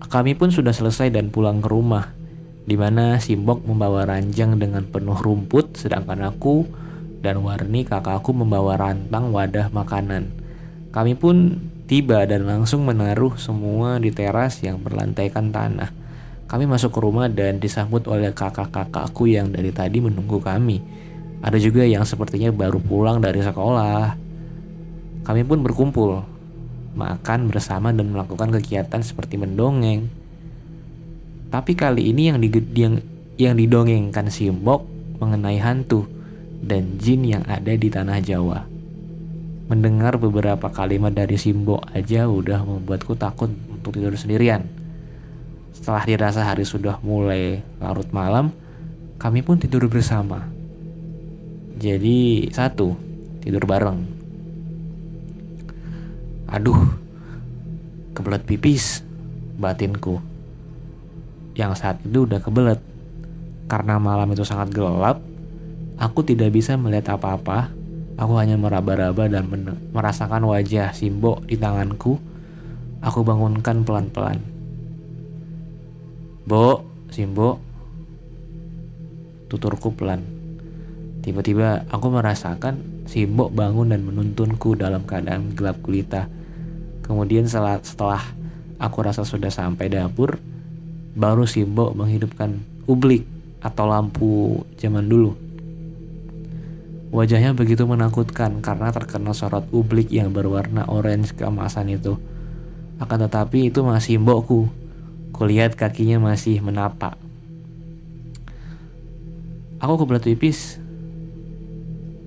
kami 0.10 0.34
pun 0.34 0.50
sudah 0.50 0.74
selesai 0.74 1.14
dan 1.14 1.30
pulang 1.30 1.62
ke 1.62 1.70
rumah, 1.70 2.10
di 2.64 2.76
mana 2.76 3.20
Simbok 3.22 3.64
membawa 3.64 4.08
ranjang 4.08 4.60
dengan 4.60 4.88
penuh 4.88 5.16
rumput, 5.16 5.80
sedangkan 5.80 6.28
aku 6.28 6.68
dan 7.20 7.44
Warni 7.44 7.84
kakakku 7.84 8.32
membawa 8.32 8.80
rantang 8.80 9.36
wadah 9.36 9.72
makanan. 9.72 10.32
Kami 10.90 11.14
pun 11.14 11.60
tiba 11.86 12.26
dan 12.26 12.50
langsung 12.50 12.88
menaruh 12.88 13.38
semua 13.38 14.02
di 14.02 14.10
teras 14.10 14.64
yang 14.66 14.82
berlantaikan 14.82 15.54
tanah. 15.54 15.92
Kami 16.50 16.66
masuk 16.66 16.98
ke 16.98 17.00
rumah 17.06 17.30
dan 17.30 17.62
disambut 17.62 18.10
oleh 18.10 18.34
kakak-kakakku 18.34 19.30
yang 19.30 19.54
dari 19.54 19.70
tadi 19.70 20.02
menunggu 20.02 20.42
kami. 20.42 20.82
Ada 21.46 21.62
juga 21.62 21.86
yang 21.86 22.04
sepertinya 22.10 22.50
baru 22.50 22.82
pulang 22.82 23.22
dari 23.22 23.40
sekolah. 23.46 24.18
Kami 25.24 25.42
pun 25.46 25.62
berkumpul, 25.62 26.26
makan 26.98 27.54
bersama 27.54 27.94
dan 27.94 28.10
melakukan 28.10 28.50
kegiatan 28.50 29.06
seperti 29.06 29.38
mendongeng. 29.38 30.10
Tapi 31.50 31.74
kali 31.74 32.14
ini 32.14 32.30
yang, 32.30 32.38
di, 32.38 32.50
yang, 32.78 33.02
yang 33.42 33.58
didongengkan 33.58 34.30
Simbok 34.30 34.86
mengenai 35.18 35.58
hantu 35.58 36.06
dan 36.62 37.02
jin 37.02 37.26
yang 37.26 37.44
ada 37.50 37.74
di 37.74 37.90
tanah 37.90 38.22
Jawa. 38.22 38.70
Mendengar 39.70 40.22
beberapa 40.22 40.70
kalimat 40.70 41.14
dari 41.14 41.38
Simbok 41.42 41.90
aja 41.94 42.30
udah 42.30 42.62
membuatku 42.62 43.18
takut 43.18 43.50
untuk 43.70 43.98
tidur 43.98 44.14
sendirian. 44.14 44.66
Setelah 45.74 46.06
dirasa 46.06 46.46
hari 46.46 46.66
sudah 46.70 47.02
mulai 47.02 47.66
larut 47.82 48.10
malam, 48.14 48.54
kami 49.18 49.42
pun 49.42 49.58
tidur 49.58 49.90
bersama. 49.90 50.46
Jadi 51.82 52.50
satu, 52.54 52.94
tidur 53.42 53.66
bareng. 53.66 54.06
Aduh, 56.50 56.94
kebelet 58.14 58.44
pipis 58.46 59.02
batinku. 59.58 60.29
Yang 61.60 61.84
saat 61.84 62.00
itu 62.08 62.24
udah 62.24 62.40
kebelet. 62.40 62.80
Karena 63.68 64.00
malam 64.00 64.32
itu 64.32 64.48
sangat 64.48 64.72
gelap, 64.72 65.20
aku 66.00 66.24
tidak 66.24 66.56
bisa 66.56 66.80
melihat 66.80 67.20
apa-apa. 67.20 67.76
Aku 68.16 68.40
hanya 68.40 68.56
meraba-raba 68.56 69.28
dan 69.28 69.52
merasakan 69.92 70.48
wajah 70.48 70.96
Simbo 70.96 71.44
di 71.44 71.60
tanganku. 71.60 72.16
Aku 73.04 73.28
bangunkan 73.28 73.84
pelan-pelan. 73.84 74.40
Bo, 76.48 76.88
Simbo. 77.12 77.60
Tuturku 79.52 79.92
pelan. 79.92 80.40
Tiba-tiba 81.20 81.84
aku 81.92 82.08
merasakan 82.10 83.04
si 83.10 83.28
Mbok 83.28 83.52
bangun 83.52 83.92
dan 83.92 84.08
menuntunku 84.08 84.78
dalam 84.80 85.04
keadaan 85.04 85.52
gelap 85.52 85.82
gulita. 85.84 86.32
Kemudian 87.04 87.50
setelah, 87.50 87.82
setelah 87.84 88.24
aku 88.80 88.98
rasa 89.04 89.26
sudah 89.26 89.52
sampai 89.52 89.90
dapur, 89.90 90.40
baru 91.20 91.44
si 91.44 91.68
Mbok 91.68 92.00
menghidupkan 92.00 92.64
ublik 92.88 93.28
atau 93.60 93.86
lampu 93.92 94.64
zaman 94.80 95.12
dulu. 95.12 95.36
Wajahnya 97.12 97.52
begitu 97.52 97.84
menakutkan 97.84 98.64
karena 98.64 98.94
terkena 98.96 99.36
sorot 99.36 99.68
ublik 99.76 100.08
yang 100.14 100.32
berwarna 100.32 100.88
orange 100.88 101.36
keemasan 101.36 101.92
itu. 101.92 102.16
Akan 103.02 103.20
tetapi 103.20 103.74
itu 103.74 103.84
masih 103.84 104.22
mbokku. 104.22 104.70
Kulihat 105.34 105.74
kakinya 105.74 106.22
masih 106.22 106.62
menapak. 106.62 107.18
Aku 109.80 109.96
kebelet 109.98 110.24
pipis 110.28 110.78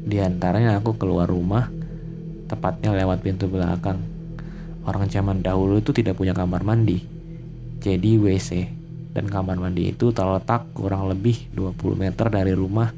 di 0.03 0.19
antaranya 0.19 0.83
aku 0.83 0.99
keluar 0.99 1.31
rumah, 1.31 1.71
tepatnya 2.51 2.91
lewat 2.91 3.23
pintu 3.23 3.47
belakang. 3.47 4.03
Orang 4.83 5.07
zaman 5.07 5.47
dahulu 5.47 5.79
itu 5.79 5.95
tidak 5.95 6.19
punya 6.19 6.35
kamar 6.35 6.67
mandi. 6.67 7.07
Jadi 7.79 8.19
WC 8.19 8.82
dan 9.13 9.29
kamar 9.29 9.61
mandi 9.61 9.93
itu 9.93 10.11
terletak 10.11 10.73
kurang 10.73 11.09
lebih 11.09 11.53
20 11.53 11.77
meter 11.97 12.27
dari 12.33 12.53
rumah, 12.57 12.93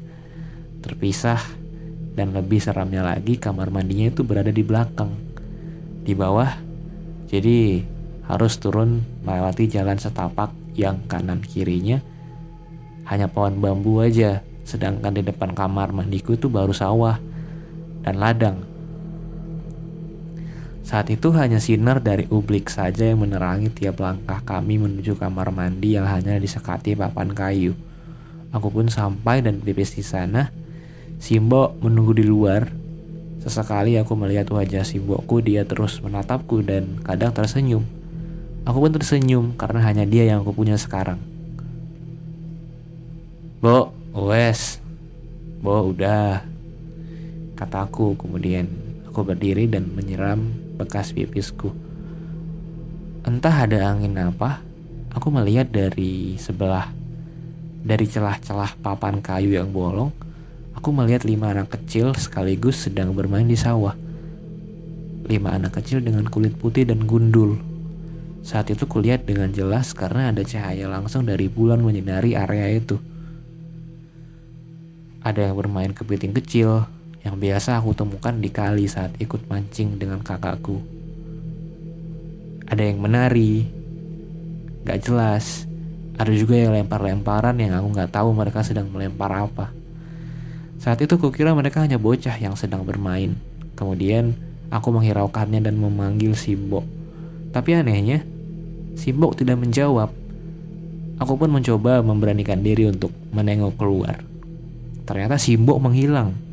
terpisah 0.79 1.39
dan 2.15 2.31
lebih 2.31 2.63
seramnya 2.63 3.03
lagi 3.03 3.35
kamar 3.35 3.71
mandinya 3.71 4.07
itu 4.11 4.23
berada 4.23 4.51
di 4.51 4.63
belakang. 4.63 5.11
Di 6.07 6.15
bawah, 6.15 6.51
jadi 7.27 7.83
harus 8.25 8.57
turun 8.57 9.03
melewati 9.21 9.69
jalan 9.69 9.99
setapak 9.99 10.49
yang 10.73 11.05
kanan 11.05 11.39
kirinya 11.45 12.01
hanya 13.05 13.29
pohon 13.29 13.61
bambu 13.61 14.01
aja 14.01 14.41
sedangkan 14.65 15.13
di 15.13 15.21
depan 15.21 15.53
kamar 15.53 15.93
mandiku 15.93 16.33
itu 16.33 16.49
baru 16.49 16.73
sawah 16.73 17.21
dan 18.01 18.17
ladang. 18.17 18.57
Saat 20.85 21.09
itu 21.09 21.33
hanya 21.33 21.57
sinar 21.57 21.97
dari 21.97 22.29
ublik 22.29 22.69
saja 22.69 23.09
yang 23.09 23.25
menerangi 23.25 23.73
tiap 23.73 24.05
langkah 24.05 24.37
kami 24.45 24.77
menuju 24.77 25.17
kamar 25.17 25.49
mandi 25.49 25.97
yang 25.97 26.05
hanya 26.05 26.37
disekati 26.37 26.93
papan 26.93 27.33
kayu. 27.33 27.73
Aku 28.53 28.69
pun 28.69 28.85
sampai 28.85 29.41
dan 29.41 29.65
pipis 29.65 29.97
di 29.97 30.05
sana. 30.05 30.53
Simbo 31.17 31.73
menunggu 31.81 32.13
di 32.13 32.21
luar. 32.21 32.69
Sesekali 33.41 33.97
aku 33.97 34.13
melihat 34.13 34.45
wajah 34.53 34.85
Simboku, 34.85 35.41
dia 35.41 35.65
terus 35.65 36.05
menatapku 36.05 36.61
dan 36.61 37.01
kadang 37.01 37.33
tersenyum. 37.33 37.81
Aku 38.69 38.77
pun 38.77 38.93
tersenyum 38.93 39.57
karena 39.57 39.81
hanya 39.89 40.05
dia 40.05 40.29
yang 40.29 40.45
aku 40.45 40.53
punya 40.53 40.77
sekarang. 40.77 41.17
Bo, 43.57 43.89
Wes, 44.13 44.77
Bo 45.65 45.89
udah, 45.89 46.45
kataku 47.57 48.13
kemudian 48.21 48.69
aku 49.09 49.25
berdiri 49.25 49.65
dan 49.65 49.89
menyiram 49.89 50.64
bekas 50.75 51.15
pipisku. 51.15 51.71
Entah 53.25 53.65
ada 53.65 53.89
angin 53.89 54.13
apa, 54.19 54.61
aku 55.09 55.33
melihat 55.33 55.71
dari 55.71 56.37
sebelah, 56.37 56.91
dari 57.81 58.05
celah-celah 58.05 58.77
papan 58.83 59.23
kayu 59.23 59.57
yang 59.57 59.73
bolong, 59.73 60.13
aku 60.77 60.93
melihat 60.93 61.25
lima 61.25 61.55
anak 61.55 61.73
kecil 61.73 62.13
sekaligus 62.13 62.85
sedang 62.85 63.15
bermain 63.17 63.47
di 63.47 63.57
sawah. 63.57 63.97
Lima 65.25 65.57
anak 65.57 65.81
kecil 65.81 66.05
dengan 66.05 66.29
kulit 66.29 66.53
putih 66.53 66.85
dan 66.85 67.09
gundul. 67.09 67.57
Saat 68.45 68.69
itu 68.69 68.85
kulihat 68.85 69.25
dengan 69.25 69.49
jelas 69.49 69.97
karena 69.97 70.29
ada 70.29 70.45
cahaya 70.45 70.85
langsung 70.85 71.25
dari 71.25 71.49
bulan 71.49 71.81
menyinari 71.81 72.37
area 72.37 72.69
itu. 72.69 73.01
Ada 75.25 75.49
yang 75.49 75.57
bermain 75.57 75.89
kepiting 75.97 76.37
kecil 76.37 76.85
yang 77.25 77.41
biasa 77.41 77.81
aku 77.81 77.97
temukan 77.97 78.37
di 78.37 78.53
kali 78.53 78.85
saat 78.85 79.17
ikut 79.17 79.49
mancing 79.49 79.97
dengan 79.97 80.21
kakakku. 80.21 80.77
Ada 82.69 82.85
yang 82.85 83.01
menari, 83.01 83.65
gak 84.85 85.09
jelas. 85.09 85.65
Ada 86.21 86.31
juga 86.37 86.55
yang 86.55 86.77
lempar-lemparan 86.77 87.57
yang 87.57 87.73
aku 87.81 87.97
gak 87.97 88.13
tahu 88.13 88.29
mereka 88.29 88.61
sedang 88.61 88.93
melempar 88.93 89.33
apa. 89.33 89.73
Saat 90.77 91.01
itu 91.01 91.17
kukira 91.17 91.57
mereka 91.57 91.81
hanya 91.81 91.97
bocah 91.97 92.37
yang 92.37 92.53
sedang 92.53 92.85
bermain. 92.85 93.33
Kemudian 93.73 94.37
aku 94.69 94.93
menghiraukannya 94.93 95.65
dan 95.65 95.81
memanggil 95.81 96.37
Simbok. 96.37 96.85
Tapi 97.49 97.73
anehnya, 97.73 98.21
Simbok 98.93 99.33
tidak 99.33 99.57
menjawab. 99.57 100.13
Aku 101.17 101.41
pun 101.41 101.49
mencoba 101.49 102.05
memberanikan 102.05 102.61
diri 102.61 102.85
untuk 102.85 103.09
menengok 103.33 103.73
keluar. 103.81 104.21
Ternyata 105.09 105.41
Simbo 105.41 105.81
menghilang. 105.81 106.44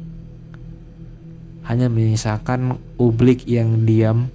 Hanya 1.62 1.86
menyisakan 1.86 2.78
ublik 2.98 3.46
yang 3.46 3.86
diam 3.86 4.30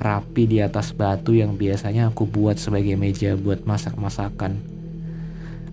rapi 0.00 0.48
di 0.48 0.64
atas 0.64 0.96
batu 0.96 1.36
yang 1.36 1.60
biasanya 1.60 2.08
aku 2.08 2.24
buat 2.24 2.56
sebagai 2.56 2.96
meja 2.96 3.36
buat 3.36 3.68
masak-masakan. 3.68 4.56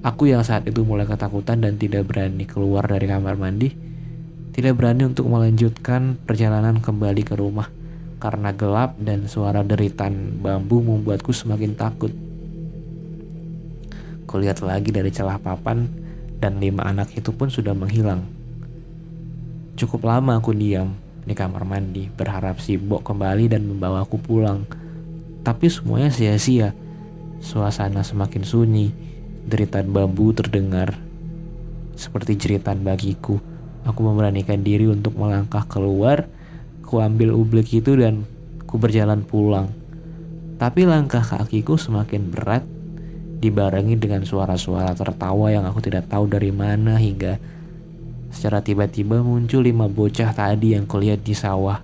Aku 0.04 0.30
yang 0.30 0.44
saat 0.44 0.68
itu 0.68 0.84
mulai 0.84 1.08
ketakutan 1.08 1.64
dan 1.64 1.80
tidak 1.80 2.06
berani 2.12 2.44
keluar 2.44 2.86
dari 2.86 3.08
kamar 3.08 3.40
mandi, 3.40 3.72
tidak 4.52 4.78
berani 4.78 5.08
untuk 5.08 5.26
melanjutkan 5.32 6.20
perjalanan 6.28 6.84
kembali 6.84 7.24
ke 7.24 7.34
rumah 7.40 7.72
karena 8.18 8.54
gelap 8.54 8.98
dan 9.02 9.26
suara 9.30 9.64
deritan 9.64 10.38
bambu 10.44 10.84
membuatku 10.84 11.32
semakin 11.34 11.74
takut. 11.74 12.12
Kulihat 14.28 14.60
lagi 14.60 14.92
dari 14.92 15.08
celah 15.08 15.40
papan 15.40 15.88
dan 16.38 16.60
lima 16.60 16.84
anak 16.84 17.16
itu 17.16 17.32
pun 17.32 17.48
sudah 17.48 17.72
menghilang. 17.72 18.37
Cukup 19.78 20.10
lama 20.10 20.42
aku 20.42 20.58
diam 20.58 20.98
di 21.22 21.38
kamar 21.38 21.62
mandi 21.62 22.10
berharap 22.10 22.58
si 22.58 22.82
Mbok 22.82 23.06
kembali 23.14 23.46
dan 23.46 23.70
membawaku 23.70 24.18
pulang. 24.18 24.66
Tapi 25.46 25.70
semuanya 25.70 26.10
sia-sia. 26.10 26.74
Suasana 27.38 28.02
semakin 28.02 28.42
sunyi, 28.42 28.90
deritan 29.46 29.94
bambu 29.94 30.34
terdengar. 30.34 30.98
Seperti 31.94 32.42
jeritan 32.42 32.82
bagiku, 32.82 33.38
aku 33.86 34.00
memberanikan 34.02 34.66
diri 34.66 34.90
untuk 34.90 35.14
melangkah 35.14 35.70
keluar, 35.70 36.26
ku 36.82 36.98
ublik 36.98 37.70
itu 37.70 37.94
dan 37.94 38.26
ku 38.66 38.82
berjalan 38.82 39.22
pulang. 39.22 39.70
Tapi 40.58 40.90
langkah 40.90 41.22
kakiku 41.22 41.78
semakin 41.78 42.34
berat 42.34 42.66
dibarengi 43.46 43.94
dengan 43.94 44.26
suara-suara 44.26 44.98
tertawa 44.98 45.54
yang 45.54 45.70
aku 45.70 45.86
tidak 45.86 46.10
tahu 46.10 46.26
dari 46.26 46.50
mana 46.50 46.98
hingga 46.98 47.38
secara 48.32 48.60
tiba-tiba 48.62 49.24
muncul 49.24 49.64
lima 49.64 49.88
bocah 49.88 50.32
tadi 50.36 50.76
yang 50.76 50.88
kulihat 50.88 51.24
di 51.24 51.34
sawah. 51.34 51.84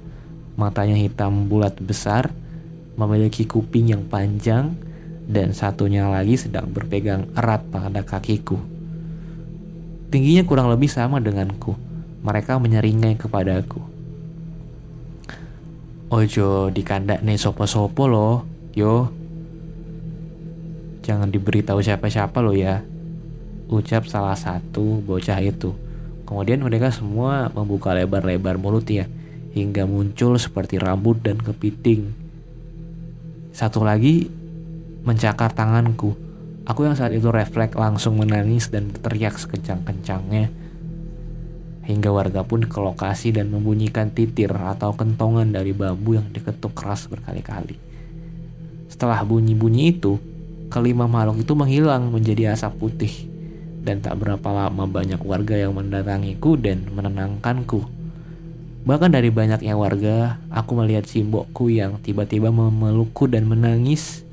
Matanya 0.54 0.94
hitam 0.94 1.50
bulat 1.50 1.80
besar, 1.82 2.30
memiliki 2.94 3.50
kuping 3.50 3.90
yang 3.90 4.06
panjang, 4.06 4.78
dan 5.26 5.56
satunya 5.56 6.06
lagi 6.12 6.38
sedang 6.38 6.70
berpegang 6.70 7.32
erat 7.34 7.64
pada 7.72 8.04
kakiku. 8.06 8.60
Tingginya 10.14 10.46
kurang 10.46 10.70
lebih 10.70 10.92
sama 10.92 11.18
denganku. 11.18 11.74
Mereka 12.22 12.62
menyeringai 12.62 13.18
kepadaku. 13.18 13.82
Ojo 16.14 16.70
dikandak 16.70 17.26
nih 17.26 17.42
sopo-sopo 17.42 18.06
loh, 18.06 18.46
yo. 18.78 19.10
Jangan 21.02 21.34
diberitahu 21.34 21.82
siapa-siapa 21.82 22.38
lo 22.46 22.54
ya. 22.54 22.86
Ucap 23.74 24.06
salah 24.06 24.38
satu 24.38 25.02
bocah 25.02 25.42
itu. 25.42 25.74
Kemudian 26.24 26.64
mereka 26.64 26.90
semua 26.90 27.52
membuka 27.52 27.92
lebar-lebar 27.92 28.56
mulut 28.56 28.88
ya, 28.88 29.06
hingga 29.54 29.86
muncul 29.86 30.40
seperti 30.40 30.80
rambut 30.82 31.22
dan 31.22 31.38
kepiting. 31.38 32.16
Satu 33.54 33.86
lagi 33.86 34.28
mencakar 35.04 35.54
tanganku. 35.54 36.16
Aku 36.64 36.88
yang 36.88 36.96
saat 36.96 37.12
itu 37.12 37.28
refleks 37.28 37.76
langsung 37.76 38.18
menangis 38.18 38.72
dan 38.72 38.88
berteriak 38.88 39.36
sekencang-kencangnya. 39.36 40.48
Hingga 41.84 42.10
warga 42.16 42.48
pun 42.48 42.64
ke 42.64 42.80
lokasi 42.80 43.36
dan 43.36 43.52
membunyikan 43.52 44.16
titir 44.16 44.56
atau 44.56 44.96
kentongan 44.96 45.52
dari 45.52 45.76
bambu 45.76 46.16
yang 46.16 46.32
diketuk 46.32 46.72
keras 46.72 47.12
berkali-kali. 47.12 47.76
Setelah 48.88 49.20
bunyi-bunyi 49.28 49.92
itu, 49.92 50.16
kelima 50.72 51.12
makhluk 51.12 51.44
itu 51.44 51.52
menghilang 51.52 52.08
menjadi 52.08 52.56
asap 52.56 52.80
putih. 52.80 53.33
Dan 53.84 54.00
tak 54.00 54.16
berapa 54.16 54.48
lama 54.48 54.88
banyak 54.88 55.20
warga 55.20 55.60
yang 55.60 55.76
mendatangiku 55.76 56.56
dan 56.56 56.88
menenangkanku. 56.88 57.84
Bahkan 58.84 59.12
dari 59.12 59.28
banyaknya 59.28 59.76
warga, 59.76 60.40
aku 60.48 60.80
melihat 60.80 61.04
simbokku 61.04 61.68
yang 61.68 62.00
tiba-tiba 62.00 62.48
memelukku 62.52 63.28
dan 63.28 63.44
menangis. 63.48 64.24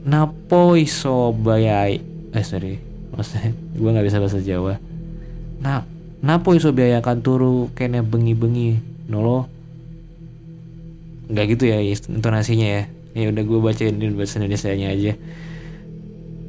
Napo 0.00 0.80
iso 0.80 1.36
bayai 1.36 2.00
Eh 2.32 2.44
sorry. 2.46 2.80
Maksudnya 3.12 3.52
gue 3.52 3.90
gak 3.92 4.06
bisa 4.06 4.22
bahasa 4.22 4.40
Jawa. 4.40 4.80
Nah 5.60 5.84
iso 6.56 6.72
biayakan 6.72 7.20
turu 7.20 7.68
kene 7.76 8.00
bengi-bengi 8.00 8.80
Nolo. 9.12 9.44
Gak 11.28 11.52
gitu 11.52 11.68
ya 11.68 11.84
intonasinya 11.84 12.68
ya. 12.80 12.82
Ya 13.12 13.28
udah 13.28 13.42
gue 13.42 13.58
bacain 13.60 13.98
bahasa 14.14 14.38
Indonesia 14.38 14.70
nya 14.72 14.88
aja 14.94 15.12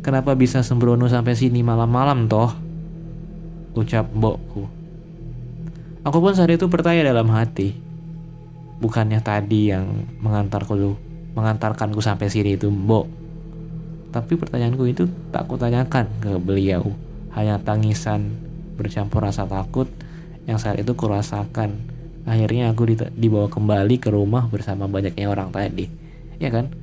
Kenapa 0.01 0.33
bisa 0.33 0.65
sembrono 0.65 1.05
sampai 1.05 1.37
sini 1.37 1.61
malam-malam 1.61 2.25
toh 2.25 2.51
Ucap 3.77 4.09
mbokku 4.11 4.65
Aku 6.01 6.17
pun 6.17 6.33
saat 6.33 6.49
itu 6.49 6.65
bertanya 6.65 7.13
dalam 7.13 7.29
hati 7.29 7.77
Bukannya 8.81 9.21
tadi 9.21 9.69
yang 9.69 10.09
mengantarku 10.19 10.97
mengantarkanku 11.31 12.03
sampai 12.03 12.27
sini 12.27 12.59
itu 12.59 12.67
mbok 12.67 13.21
tapi 14.11 14.35
pertanyaanku 14.35 14.83
itu 14.91 15.07
tak 15.31 15.47
kutanyakan 15.47 16.05
ke 16.19 16.35
beliau. 16.35 16.83
Hanya 17.31 17.63
tangisan 17.63 18.35
bercampur 18.75 19.23
rasa 19.23 19.47
takut 19.47 19.87
yang 20.43 20.59
saat 20.59 20.83
itu 20.83 20.91
kurasakan. 20.91 21.79
Akhirnya 22.27 22.75
aku 22.75 22.91
dibawa 23.15 23.47
kembali 23.47 23.95
ke 24.03 24.11
rumah 24.11 24.51
bersama 24.51 24.85
banyaknya 24.91 25.31
orang 25.31 25.49
tadi. 25.55 25.87
Ya 26.43 26.51
kan? 26.51 26.75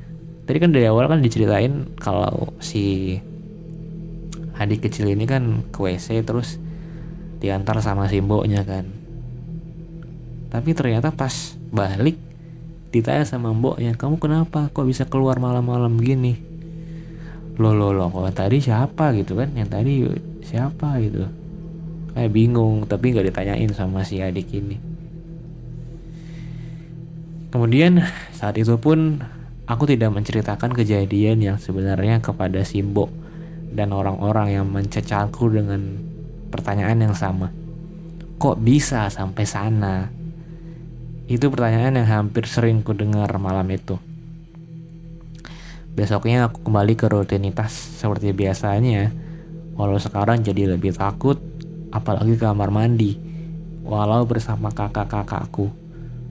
Tadi 0.48 0.56
kan 0.64 0.72
dari 0.72 0.88
awal 0.88 1.12
kan 1.12 1.20
diceritain 1.20 1.92
kalau 2.00 2.56
si 2.64 3.20
adik 4.56 4.88
kecil 4.88 5.12
ini 5.12 5.28
kan 5.28 5.68
ke 5.68 5.76
WC 5.76 6.24
terus 6.24 6.56
diantar 7.37 7.84
sama 7.84 8.08
simboknya 8.08 8.64
kan. 8.64 8.88
Tapi 10.48 10.72
ternyata 10.72 11.12
pas 11.12 11.52
balik 11.68 12.16
ditanya 12.88 13.28
sama 13.28 13.52
mboknya, 13.52 13.92
kamu 14.00 14.16
kenapa? 14.16 14.72
Kok 14.72 14.88
bisa 14.88 15.04
keluar 15.04 15.37
malam-malam 15.37 16.00
gini? 16.00 16.48
lo 17.58 17.74
lo 17.74 17.90
lo 17.90 18.06
kok 18.06 18.32
tadi 18.32 18.62
siapa? 18.62 19.12
gitu 19.18 19.37
kan. 19.37 19.52
Yang 19.52 19.68
tadi 19.68 19.92
siapa? 20.46 20.96
gitu. 21.02 21.28
Kayak 22.16 22.32
bingung 22.32 22.88
tapi 22.88 23.12
nggak 23.12 23.28
ditanyain 23.28 23.70
sama 23.76 24.00
si 24.06 24.24
adik 24.24 24.48
ini. 24.56 24.80
Kemudian 27.52 28.00
saat 28.32 28.56
itu 28.56 28.78
pun 28.80 29.20
aku 29.68 29.85
tidak 29.85 30.11
menceritakan 30.16 30.72
kejadian 30.72 31.44
yang 31.44 31.57
sebenarnya 31.61 32.24
kepada 32.24 32.64
Simbo 32.64 33.12
dan 33.68 33.92
orang-orang 33.92 34.57
yang 34.57 34.66
mencecaku 34.66 35.52
dengan 35.52 36.00
pertanyaan 36.48 37.04
yang 37.04 37.14
sama 37.14 37.52
kok 38.40 38.57
bisa 38.59 39.12
sampai 39.12 39.44
sana 39.44 40.09
itu 41.28 41.46
pertanyaan 41.52 42.00
yang 42.00 42.09
hampir 42.09 42.48
sering 42.48 42.81
ku 42.81 42.96
dengar 42.96 43.28
malam 43.37 43.68
itu 43.68 44.00
Besoknya 45.98 46.46
aku 46.46 46.62
kembali 46.62 46.94
ke 46.94 47.11
rutinitas 47.11 47.74
seperti 47.74 48.31
biasanya. 48.31 49.11
Walau 49.74 49.98
sekarang 49.98 50.46
jadi 50.46 50.70
lebih 50.70 50.94
takut, 50.94 51.42
apalagi 51.90 52.38
kamar 52.38 52.70
mandi. 52.70 53.18
Walau 53.83 54.22
bersama 54.22 54.70
kakak-kakakku, 54.70 55.74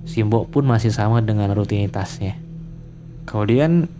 Simbo 0.07 0.47
pun 0.47 0.63
masih 0.63 0.95
sama 0.95 1.19
dengan 1.19 1.51
rutinitasnya. 1.51 2.46
Kemudian 3.27 3.91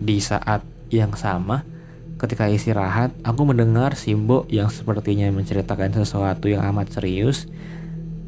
di 0.00 0.18
saat 0.18 0.64
yang 0.88 1.12
sama, 1.14 1.68
ketika 2.16 2.48
istirahat, 2.48 3.12
aku 3.20 3.44
mendengar 3.44 3.92
Simbo 3.94 4.48
yang 4.48 4.72
sepertinya 4.72 5.28
menceritakan 5.28 5.92
sesuatu 5.92 6.48
yang 6.48 6.64
amat 6.72 6.96
serius 6.96 7.44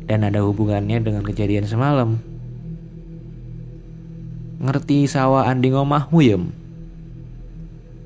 dan 0.04 0.28
ada 0.28 0.44
hubungannya 0.44 1.00
dengan 1.00 1.24
kejadian 1.24 1.64
semalam. 1.64 2.20
Ngerti 4.62 5.08
sawah 5.08 5.48
anding 5.48 5.74
omahmu 5.74 6.20
yem? 6.22 6.54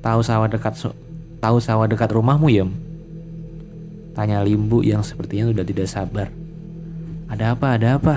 Tahu 0.01 0.23
sawah 0.23 0.47
dekat 0.47 0.79
tahu 1.41 1.57
sawah 1.61 1.85
dekat 1.89 2.09
rumahmu, 2.11 2.49
Yem? 2.51 2.69
Tanya 4.17 4.41
Limbu 4.41 4.81
yang 4.81 5.05
sepertinya 5.05 5.53
sudah 5.53 5.65
tidak 5.65 5.87
sabar. 5.89 6.27
Ada 7.29 7.53
apa? 7.53 7.67
Ada 7.77 7.87
apa? 8.01 8.15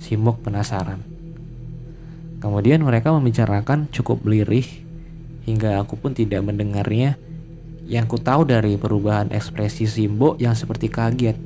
Simok 0.00 0.44
penasaran. 0.44 1.09
Kemudian 2.40 2.80
mereka 2.80 3.12
membicarakan 3.12 3.92
cukup 3.92 4.24
lirih 4.24 4.64
hingga 5.44 5.84
aku 5.84 6.00
pun 6.00 6.16
tidak 6.16 6.40
mendengarnya. 6.40 7.20
Yang 7.84 8.16
ku 8.16 8.18
tahu 8.22 8.48
dari 8.48 8.80
perubahan 8.80 9.28
ekspresi 9.34 9.84
Simbo 9.84 10.40
yang 10.40 10.56
seperti 10.56 10.88
kaget, 10.88 11.36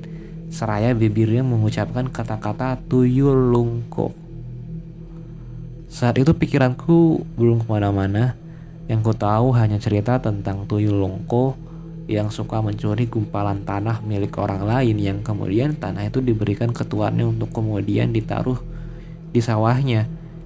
seraya 0.54 0.94
bibirnya 0.94 1.42
mengucapkan 1.42 2.06
kata-kata 2.06 2.78
tuyul 2.86 3.50
lungko. 3.50 4.14
Saat 5.90 6.20
itu 6.20 6.36
pikiranku 6.36 7.26
belum 7.34 7.64
ke 7.64 7.66
mana-mana, 7.66 8.38
yang 8.86 9.00
ku 9.00 9.16
tahu 9.16 9.56
hanya 9.56 9.80
cerita 9.80 10.20
tentang 10.20 10.68
tuyul 10.68 11.00
longko 11.00 11.56
yang 12.04 12.28
suka 12.28 12.60
mencuri 12.60 13.08
gumpalan 13.08 13.64
tanah 13.64 14.04
milik 14.04 14.36
orang 14.36 14.68
lain 14.68 15.00
yang 15.00 15.18
kemudian 15.24 15.72
tanah 15.80 16.12
itu 16.12 16.20
diberikan 16.20 16.68
ke 16.68 16.84
tuannya 16.84 17.32
untuk 17.32 17.48
kemudian 17.48 18.12
ditaruh 18.12 18.60
di 19.32 19.40
sawahnya 19.40 20.04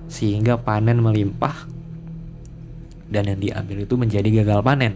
sehingga 0.08 0.56
panen 0.60 1.04
melimpah 1.04 1.68
dan 3.08 3.28
yang 3.28 3.40
diambil 3.40 3.84
itu 3.84 3.94
menjadi 3.94 4.28
gagal 4.42 4.60
panen. 4.64 4.94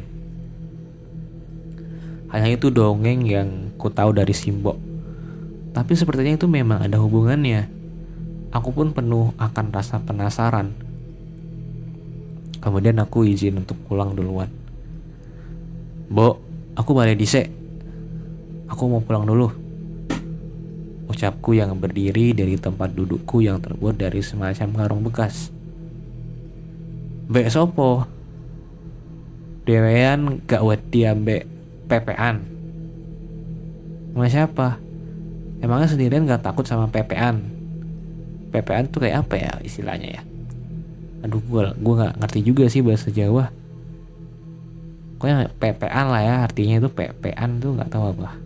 Hanya 2.33 2.48
itu 2.48 2.72
dongeng 2.72 3.29
yang 3.29 3.48
ku 3.77 3.92
tahu 3.92 4.16
dari 4.16 4.33
Simbo. 4.33 4.81
Tapi 5.72 5.92
sepertinya 5.96 6.37
itu 6.37 6.48
memang 6.48 6.81
ada 6.85 6.96
hubungannya. 7.01 7.68
Aku 8.53 8.72
pun 8.72 8.92
penuh 8.92 9.33
akan 9.37 9.72
rasa 9.72 10.01
penasaran 10.01 10.72
Kemudian 12.62 12.94
aku 13.03 13.27
izin 13.27 13.59
untuk 13.59 13.75
pulang 13.90 14.14
duluan. 14.14 14.46
Bo, 16.07 16.38
aku 16.79 16.94
balik 16.94 17.18
dise. 17.18 17.51
Aku 18.70 18.87
mau 18.87 19.03
pulang 19.03 19.27
dulu. 19.27 19.51
Ucapku 21.12 21.53
yang 21.53 21.77
berdiri 21.77 22.33
dari 22.33 22.57
tempat 22.57 22.96
dudukku 22.96 23.44
yang 23.44 23.61
terbuat 23.61 24.01
dari 24.01 24.25
semacam 24.25 24.68
karung 24.72 25.05
bekas. 25.05 25.53
Bek 27.29 27.53
sopo? 27.53 28.09
Dewean 29.68 30.40
gak 30.48 30.64
wedi 30.64 31.05
ambek 31.05 31.44
pepean. 31.85 32.40
Sama 34.16 34.27
siapa? 34.33 34.68
Emangnya 35.61 35.92
sendirian 35.92 36.25
gak 36.25 36.48
takut 36.48 36.64
sama 36.64 36.88
pepean? 36.88 37.44
Pepean 38.48 38.88
tuh 38.88 39.05
kayak 39.05 39.29
apa 39.29 39.35
ya 39.37 39.53
istilahnya 39.61 40.09
ya? 40.16 40.22
Aduh 41.22 41.38
gue 41.38 41.62
gue 41.79 41.94
nggak 41.94 42.18
ngerti 42.18 42.40
juga 42.42 42.66
sih 42.66 42.83
bahasa 42.83 43.09
Jawa. 43.14 43.55
Pokoknya 45.16 45.55
pepean 45.55 46.07
lah 46.11 46.22
ya 46.27 46.35
artinya 46.42 46.83
itu 46.83 46.90
pepean 46.90 47.62
tuh 47.62 47.79
nggak 47.79 47.90
tahu 47.94 48.11
apa. 48.11 48.41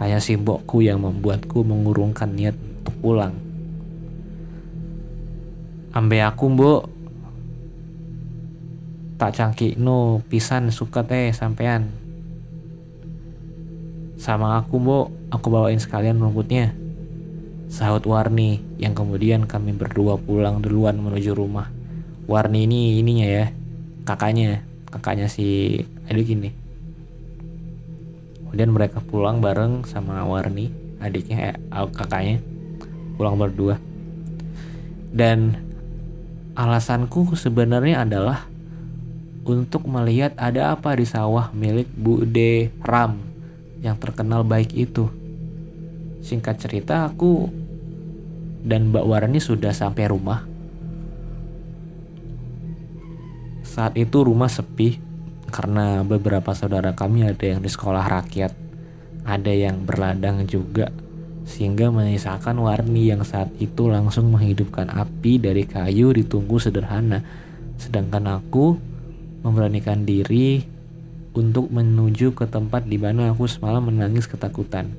Tanya 0.00 0.16
si 0.16 0.32
mbokku 0.32 0.80
yang 0.80 1.04
membuatku 1.04 1.60
mengurungkan 1.60 2.32
niat 2.32 2.56
untuk 2.56 2.96
pulang. 3.04 3.36
Ambe 5.92 6.24
aku 6.24 6.48
mbok 6.48 6.82
tak 9.20 9.36
cangkik 9.36 9.76
no 9.76 10.24
pisan 10.32 10.72
suka 10.72 11.04
teh 11.04 11.28
sampean 11.36 11.92
sama 14.16 14.56
aku 14.56 14.80
mbok 14.80 15.06
aku 15.28 15.46
bawain 15.52 15.76
sekalian 15.76 16.16
rumputnya 16.16 16.72
sahut 17.70 18.02
Warni 18.02 18.58
yang 18.82 18.98
kemudian 18.98 19.46
kami 19.46 19.70
berdua 19.76 20.18
pulang 20.18 20.58
duluan 20.58 20.98
menuju 20.98 21.32
rumah. 21.36 21.70
Warni 22.26 22.66
ini 22.66 22.98
ininya 22.98 23.26
ya, 23.30 23.46
kakaknya, 24.02 24.66
kakaknya 24.90 25.30
si 25.30 25.78
adik 26.10 26.34
ini. 26.34 26.59
Kemudian 28.50 28.74
mereka 28.74 28.98
pulang 28.98 29.38
bareng 29.38 29.86
sama 29.86 30.26
Warni, 30.26 30.74
adiknya, 30.98 31.54
eh, 31.54 31.86
kakaknya, 31.94 32.42
pulang 33.14 33.38
berdua. 33.38 33.78
Dan 35.14 35.54
alasanku 36.58 37.30
sebenarnya 37.38 38.02
adalah 38.02 38.50
untuk 39.46 39.86
melihat 39.86 40.34
ada 40.34 40.74
apa 40.74 40.98
di 40.98 41.06
sawah 41.06 41.54
milik 41.54 41.86
Bu 41.94 42.26
De 42.26 42.74
Ram 42.82 43.22
yang 43.86 43.94
terkenal 44.02 44.42
baik 44.42 44.74
itu. 44.74 45.06
Singkat 46.18 46.58
cerita, 46.58 47.06
aku 47.06 47.46
dan 48.66 48.90
Mbak 48.90 49.06
Warni 49.06 49.38
sudah 49.38 49.70
sampai 49.70 50.10
rumah. 50.10 50.42
Saat 53.62 53.94
itu 53.94 54.26
rumah 54.26 54.50
sepi 54.50 55.09
karena 55.50 56.06
beberapa 56.06 56.54
saudara 56.54 56.96
kami 56.96 57.26
ada 57.26 57.44
yang 57.44 57.60
di 57.60 57.68
sekolah 57.68 58.06
rakyat, 58.06 58.54
ada 59.26 59.52
yang 59.52 59.82
berladang 59.84 60.46
juga, 60.46 60.88
sehingga 61.44 61.90
menyisakan 61.90 62.56
Warni 62.62 63.10
yang 63.10 63.26
saat 63.26 63.50
itu 63.58 63.90
langsung 63.90 64.30
menghidupkan 64.30 64.88
api 64.88 65.42
dari 65.42 65.66
kayu 65.66 66.14
ditunggu 66.14 66.62
sederhana, 66.62 67.26
sedangkan 67.76 68.40
aku 68.40 68.78
memberanikan 69.42 70.06
diri 70.06 70.62
untuk 71.34 71.70
menuju 71.70 72.34
ke 72.34 72.46
tempat 72.46 72.86
di 72.86 72.98
mana 72.98 73.34
aku 73.34 73.46
semalam 73.46 73.86
menangis 73.86 74.26
ketakutan. 74.26 74.90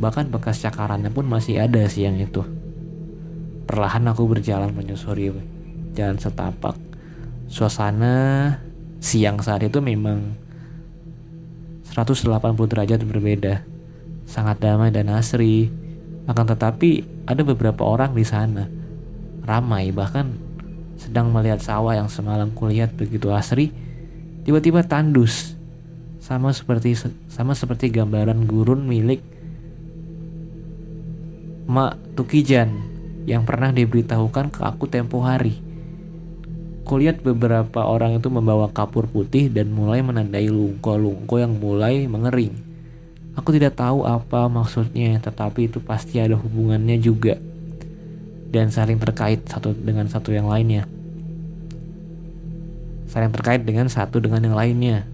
Bahkan 0.00 0.32
bekas 0.32 0.64
cakarannya 0.64 1.12
pun 1.12 1.28
masih 1.28 1.60
ada 1.60 1.84
siang 1.88 2.16
itu. 2.16 2.40
Perlahan 3.68 4.08
aku 4.08 4.28
berjalan 4.28 4.72
menyusuri 4.72 5.32
jalan 5.92 6.16
setapak. 6.16 6.74
Suasana 7.52 8.56
siang 9.02 9.42
saat 9.42 9.66
itu 9.66 9.82
memang 9.82 10.38
180 11.90 12.30
derajat 12.70 13.02
berbeda. 13.02 13.66
Sangat 14.24 14.62
damai 14.62 14.94
dan 14.94 15.10
asri. 15.10 15.68
Akan 16.30 16.46
tetapi 16.46 17.02
ada 17.26 17.42
beberapa 17.42 17.82
orang 17.82 18.14
di 18.14 18.22
sana. 18.22 18.70
Ramai 19.42 19.90
bahkan 19.90 20.38
sedang 20.94 21.34
melihat 21.34 21.58
sawah 21.58 21.98
yang 21.98 22.06
semalam 22.06 22.54
kulihat 22.54 22.94
begitu 22.94 23.34
asri 23.34 23.74
tiba-tiba 24.46 24.86
tandus 24.86 25.58
sama 26.22 26.54
seperti 26.54 26.94
sama 27.26 27.58
seperti 27.58 27.90
gambaran 27.90 28.46
gurun 28.46 28.86
milik 28.86 29.18
Mak 31.66 32.18
Tukijan 32.18 32.70
yang 33.26 33.46
pernah 33.46 33.70
diberitahukan 33.70 34.50
ke 34.50 34.60
aku 34.66 34.90
tempo 34.90 35.22
hari. 35.22 35.71
Kulihat 36.82 37.22
beberapa 37.22 37.86
orang 37.86 38.18
itu 38.18 38.26
membawa 38.26 38.66
kapur 38.70 39.06
putih 39.06 39.48
dan 39.48 39.70
mulai 39.70 40.02
menandai 40.02 40.50
lungko-lungko 40.50 41.38
yang 41.38 41.54
mulai 41.56 42.04
mengering. 42.10 42.58
Aku 43.38 43.54
tidak 43.54 43.78
tahu 43.78 44.04
apa 44.04 44.50
maksudnya, 44.50 45.16
tetapi 45.22 45.70
itu 45.70 45.80
pasti 45.80 46.20
ada 46.20 46.36
hubungannya 46.36 47.00
juga 47.00 47.40
dan 48.52 48.68
saling 48.68 49.00
terkait 49.00 49.40
satu 49.48 49.72
dengan 49.72 50.04
satu 50.04 50.28
yang 50.28 50.44
lainnya. 50.44 50.84
Saling 53.08 53.32
terkait 53.32 53.64
dengan 53.64 53.88
satu 53.88 54.20
dengan 54.20 54.44
yang 54.44 54.56
lainnya. 54.56 55.08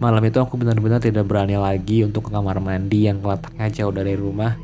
Malam 0.00 0.22
itu 0.24 0.38
aku 0.40 0.56
benar-benar 0.56 1.02
tidak 1.02 1.28
berani 1.28 1.58
lagi 1.60 2.06
untuk 2.06 2.30
ke 2.30 2.30
kamar 2.32 2.62
mandi 2.62 3.10
yang 3.10 3.20
letaknya 3.20 3.68
jauh 3.68 3.92
dari 3.92 4.14
rumah. 4.16 4.56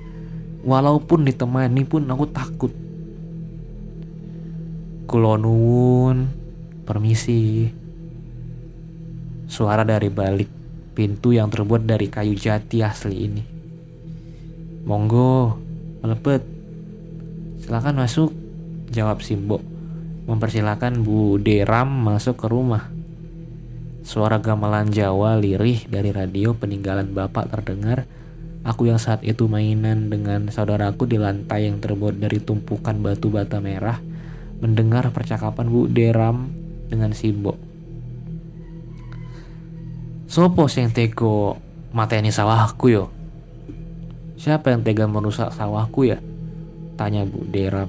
Walaupun 0.64 1.26
ditemani 1.28 1.82
pun 1.84 2.06
aku 2.08 2.24
takut. 2.30 2.72
Kulonun, 5.06 6.26
permisi. 6.82 7.70
Suara 9.46 9.86
dari 9.86 10.10
balik 10.10 10.50
pintu 10.98 11.30
yang 11.30 11.46
terbuat 11.46 11.86
dari 11.86 12.10
kayu 12.10 12.34
jati 12.34 12.82
asli 12.82 13.14
ini. 13.14 13.42
Monggo, 14.82 15.62
melepet. 16.02 16.42
Silakan 17.62 18.02
masuk, 18.02 18.34
jawab 18.90 19.22
Simbo. 19.22 19.62
Mempersilahkan 20.26 20.98
Bu 20.98 21.38
Deram 21.38 21.86
masuk 21.86 22.42
ke 22.42 22.50
rumah. 22.50 22.90
Suara 24.02 24.42
gamelan 24.42 24.90
Jawa 24.90 25.38
lirih 25.38 25.86
dari 25.86 26.10
radio 26.10 26.58
peninggalan 26.58 27.14
bapak 27.14 27.54
terdengar. 27.54 28.10
Aku 28.66 28.90
yang 28.90 28.98
saat 28.98 29.22
itu 29.22 29.46
mainan 29.46 30.10
dengan 30.10 30.50
saudaraku 30.50 31.06
di 31.06 31.22
lantai 31.22 31.70
yang 31.70 31.78
terbuat 31.78 32.18
dari 32.18 32.42
tumpukan 32.42 32.98
batu 32.98 33.30
bata 33.30 33.62
merah 33.62 34.15
mendengar 34.60 35.08
percakapan 35.12 35.68
Bu 35.68 35.88
Deram 35.90 36.48
dengan 36.88 37.12
Simbo. 37.12 37.58
Sopo 40.26 40.66
yang 40.68 40.90
tego 40.90 41.60
mateni 41.94 42.34
sawahku 42.34 42.86
yo? 42.90 43.04
Siapa 44.36 44.74
yang 44.74 44.84
tega 44.84 45.08
merusak 45.08 45.54
sawahku 45.54 46.12
ya? 46.12 46.18
Tanya 46.98 47.24
Bu 47.24 47.46
Deram. 47.48 47.88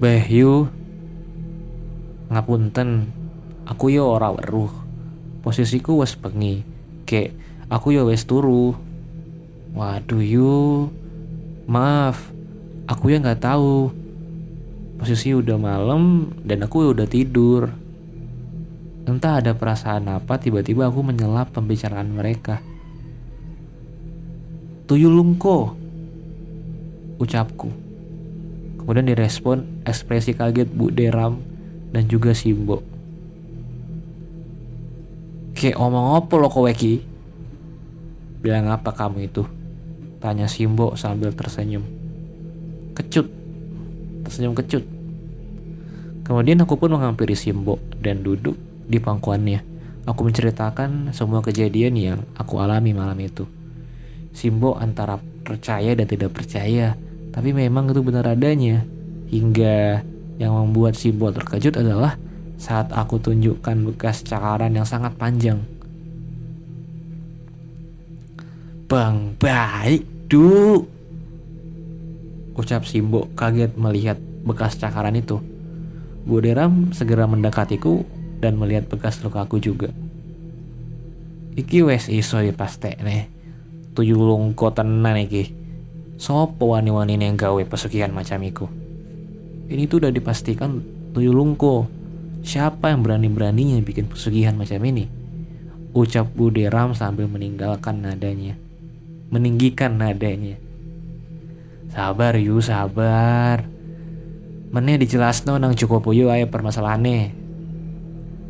Behyu 0.00 0.70
ngapunten 2.30 3.10
aku 3.66 3.90
yo 3.90 4.06
ora 4.06 4.30
weruh 4.30 4.70
posisiku 5.42 5.98
wes 6.00 6.14
bengi 6.14 6.62
kek 7.04 7.34
aku 7.66 7.90
yo 7.90 8.06
wes 8.06 8.22
turu 8.22 8.78
waduh 9.74 10.22
yo 10.22 10.88
maaf 11.66 12.30
aku 12.86 13.10
ya 13.10 13.18
nggak 13.18 13.42
tahu 13.42 13.90
posisi 15.00 15.32
udah 15.32 15.56
malam 15.56 16.28
dan 16.44 16.60
aku 16.60 16.92
udah 16.92 17.08
tidur 17.08 17.72
entah 19.08 19.40
ada 19.40 19.56
perasaan 19.56 20.12
apa 20.12 20.36
tiba-tiba 20.36 20.92
aku 20.92 21.00
menyelap 21.00 21.56
pembicaraan 21.56 22.12
mereka 22.12 22.60
tuyulungko 24.84 25.72
ucapku 27.16 27.72
kemudian 28.84 29.08
direspon 29.08 29.64
ekspresi 29.88 30.36
kaget 30.36 30.68
Bu 30.68 30.92
Deram 30.92 31.40
dan 31.96 32.04
juga 32.04 32.36
Simbo 32.36 32.90
Kayak 35.60 35.76
omong 35.76 36.16
apa 36.16 36.40
lo 36.40 36.48
kowe 36.48 36.72
ki? 36.72 37.04
Bilang 38.40 38.72
apa 38.72 38.96
kamu 38.96 39.28
itu? 39.28 39.44
Tanya 40.16 40.48
Simbo 40.48 40.96
sambil 40.96 41.36
tersenyum. 41.36 41.84
Kecut. 42.96 43.39
Tersenyum 44.30 44.54
kecut. 44.54 44.86
Kemudian 46.22 46.62
aku 46.62 46.78
pun 46.78 46.94
menghampiri 46.94 47.34
Simbo 47.34 47.82
dan 47.98 48.22
duduk 48.22 48.54
di 48.86 49.02
pangkuannya. 49.02 49.66
Aku 50.06 50.22
menceritakan 50.22 51.10
semua 51.10 51.42
kejadian 51.42 51.98
yang 51.98 52.22
aku 52.38 52.62
alami 52.62 52.94
malam 52.94 53.18
itu. 53.18 53.42
Simbo 54.30 54.78
antara 54.78 55.18
percaya 55.42 55.98
dan 55.98 56.06
tidak 56.06 56.30
percaya, 56.30 56.94
tapi 57.34 57.50
memang 57.50 57.90
itu 57.90 58.06
benar 58.06 58.30
adanya. 58.30 58.86
Hingga 59.34 60.06
yang 60.38 60.54
membuat 60.54 60.94
Simbo 60.94 61.34
terkejut 61.34 61.82
adalah 61.82 62.14
saat 62.54 62.94
aku 62.94 63.18
tunjukkan 63.18 63.90
bekas 63.90 64.22
cakaran 64.22 64.70
yang 64.78 64.86
sangat 64.86 65.10
panjang. 65.18 65.58
Bang 68.86 69.34
baik, 69.42 70.30
du. 70.30 70.86
Ucap 72.60 72.84
Simbo 72.84 73.32
kaget 73.32 73.72
melihat 73.80 74.20
bekas 74.44 74.76
cakaran 74.76 75.16
itu. 75.16 75.40
Bu 76.28 76.44
Deram 76.44 76.92
segera 76.92 77.24
mendekatiku 77.24 78.04
dan 78.44 78.60
melihat 78.60 78.84
bekas 78.92 79.24
lukaku 79.24 79.56
juga. 79.56 79.88
Iki 81.56 81.88
wes 81.88 82.12
iso 82.12 82.36
nih. 82.44 83.24
Tujuh 83.96 84.20
lungko 84.20 84.76
tenan 84.76 85.16
iki. 85.16 85.56
Sopo 86.20 86.76
wani-wani 86.76 87.16
yang 87.16 87.40
gawe 87.40 87.64
pesugihan 87.64 88.12
macam 88.12 88.44
iku? 88.44 88.68
Ini 89.72 89.88
tuh 89.88 90.04
udah 90.04 90.12
dipastikan 90.12 90.84
tujuh 91.16 91.32
lungko 91.32 91.88
Siapa 92.40 92.88
yang 92.88 93.04
berani-beraninya 93.04 93.76
bikin 93.84 94.08
pesugihan 94.08 94.56
macam 94.56 94.80
ini? 94.88 95.04
Ucap 95.92 96.32
Buderam 96.32 96.96
sambil 96.96 97.28
meninggalkan 97.28 98.00
nadanya. 98.00 98.56
Meninggikan 99.28 100.00
nadanya. 100.00 100.56
Sabar 101.90 102.38
yu, 102.38 102.62
sabar. 102.62 103.66
Meneh 104.70 104.94
dijelasno 105.02 105.58
nang 105.58 105.74
Jokoboyo 105.74 106.30
ayo 106.30 106.46
permasalahannya. 106.46 107.34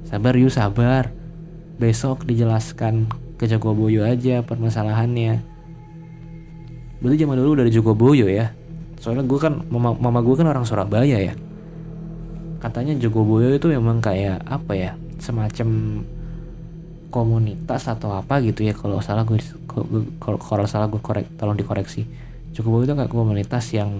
Sabar 0.04 0.36
yu, 0.36 0.52
sabar. 0.52 1.08
Besok 1.80 2.28
dijelaskan 2.28 3.08
ke 3.40 3.48
Jokoboyo 3.48 4.04
aja 4.04 4.44
permasalahannya. 4.44 5.40
Berarti 7.00 7.16
zaman 7.16 7.40
dulu 7.40 7.56
udah 7.56 7.64
ada 7.64 7.72
Jogoboyo 7.72 8.28
ya. 8.28 8.52
Soalnya 9.00 9.24
gue 9.24 9.40
kan 9.40 9.64
mama, 9.72 9.96
mama 9.96 10.20
gue 10.20 10.36
kan 10.36 10.44
orang 10.44 10.68
Surabaya 10.68 11.16
ya. 11.16 11.32
Katanya 12.60 12.92
Jogoboyo 13.00 13.56
itu 13.56 13.72
memang 13.72 14.04
kayak 14.04 14.44
apa 14.44 14.76
ya? 14.76 14.92
Semacam 15.16 16.04
komunitas 17.08 17.88
atau 17.88 18.12
apa 18.12 18.38
gitu 18.44 18.68
ya 18.68 18.76
kalau 18.76 19.00
salah 19.00 19.24
gue 19.24 19.40
kalau 20.20 20.68
salah 20.68 20.86
gue 20.86 21.00
korek 21.02 21.26
tolong 21.34 21.58
dikoreksi 21.58 22.06
Jogoboyo 22.56 22.84
itu 22.86 22.94
kayak 22.98 23.12
komunitas 23.12 23.64
yang 23.70 23.90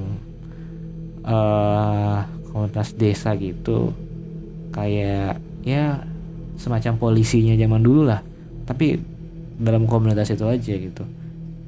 uh, 1.23 2.27
komunitas 2.51 2.95
desa 2.99 3.35
gitu. 3.39 3.95
Kayak 4.75 5.39
ya 5.63 6.03
semacam 6.59 6.99
polisinya 6.99 7.55
zaman 7.55 7.83
dulu 7.83 8.11
lah. 8.11 8.21
Tapi 8.67 8.99
dalam 9.61 9.87
komunitas 9.87 10.31
itu 10.35 10.47
aja 10.47 10.75
gitu. 10.75 11.05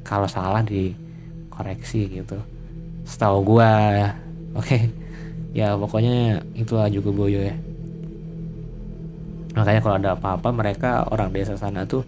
Kalau 0.03 0.27
salah 0.27 0.63
dikoreksi 0.67 2.11
gitu. 2.11 2.39
Setahu 3.07 3.43
gua 3.47 3.71
oke. 4.59 4.67
Okay. 4.67 4.83
ya 5.53 5.77
pokoknya 5.77 6.41
itulah 6.57 6.89
juga 6.89 7.13
boyo 7.13 7.41
ya. 7.45 7.57
Makanya 9.53 9.81
kalau 9.85 9.97
ada 10.01 10.11
apa-apa 10.17 10.49
mereka 10.49 11.05
orang 11.13 11.29
desa 11.29 11.61
sana 11.61 11.85
tuh 11.85 12.01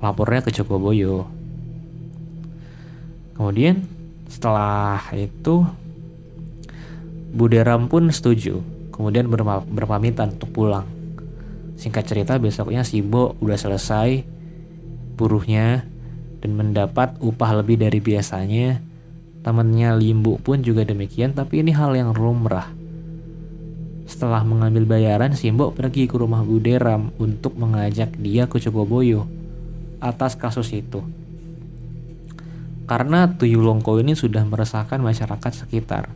lapornya 0.00 0.40
ke 0.40 0.50
Jogoboyo 0.50 1.28
kemudian 3.36 3.84
setelah 4.30 5.02
itu 5.10 5.66
Buderam 7.34 7.90
pun 7.90 8.10
setuju 8.14 8.62
kemudian 8.94 9.26
berpamitan 9.66 10.38
untuk 10.38 10.54
pulang 10.54 10.86
singkat 11.74 12.06
cerita 12.06 12.38
besoknya 12.38 12.86
Sibo 12.86 13.34
udah 13.42 13.58
selesai 13.58 14.22
buruhnya 15.18 15.82
dan 16.40 16.50
mendapat 16.54 17.18
upah 17.18 17.60
lebih 17.60 17.82
dari 17.82 17.98
biasanya 17.98 18.90
Temannya 19.40 19.96
Limbu 19.96 20.36
pun 20.44 20.60
juga 20.60 20.84
demikian, 20.84 21.32
tapi 21.32 21.64
ini 21.64 21.72
hal 21.72 21.96
yang 21.96 22.12
lumrah. 22.12 22.68
Setelah 24.04 24.44
mengambil 24.44 24.84
bayaran, 24.84 25.32
Simbo 25.32 25.72
pergi 25.72 26.04
ke 26.04 26.20
rumah 26.20 26.44
Buderam 26.44 27.08
untuk 27.16 27.56
mengajak 27.56 28.12
dia 28.20 28.44
ke 28.44 28.60
Cogoboyo 28.60 29.24
atas 29.96 30.36
kasus 30.36 30.68
itu. 30.76 31.00
Karena 32.90 33.30
Tuyulongko 33.30 34.02
ini 34.02 34.18
sudah 34.18 34.42
meresahkan 34.42 34.98
masyarakat 34.98 35.52
sekitar. 35.54 36.10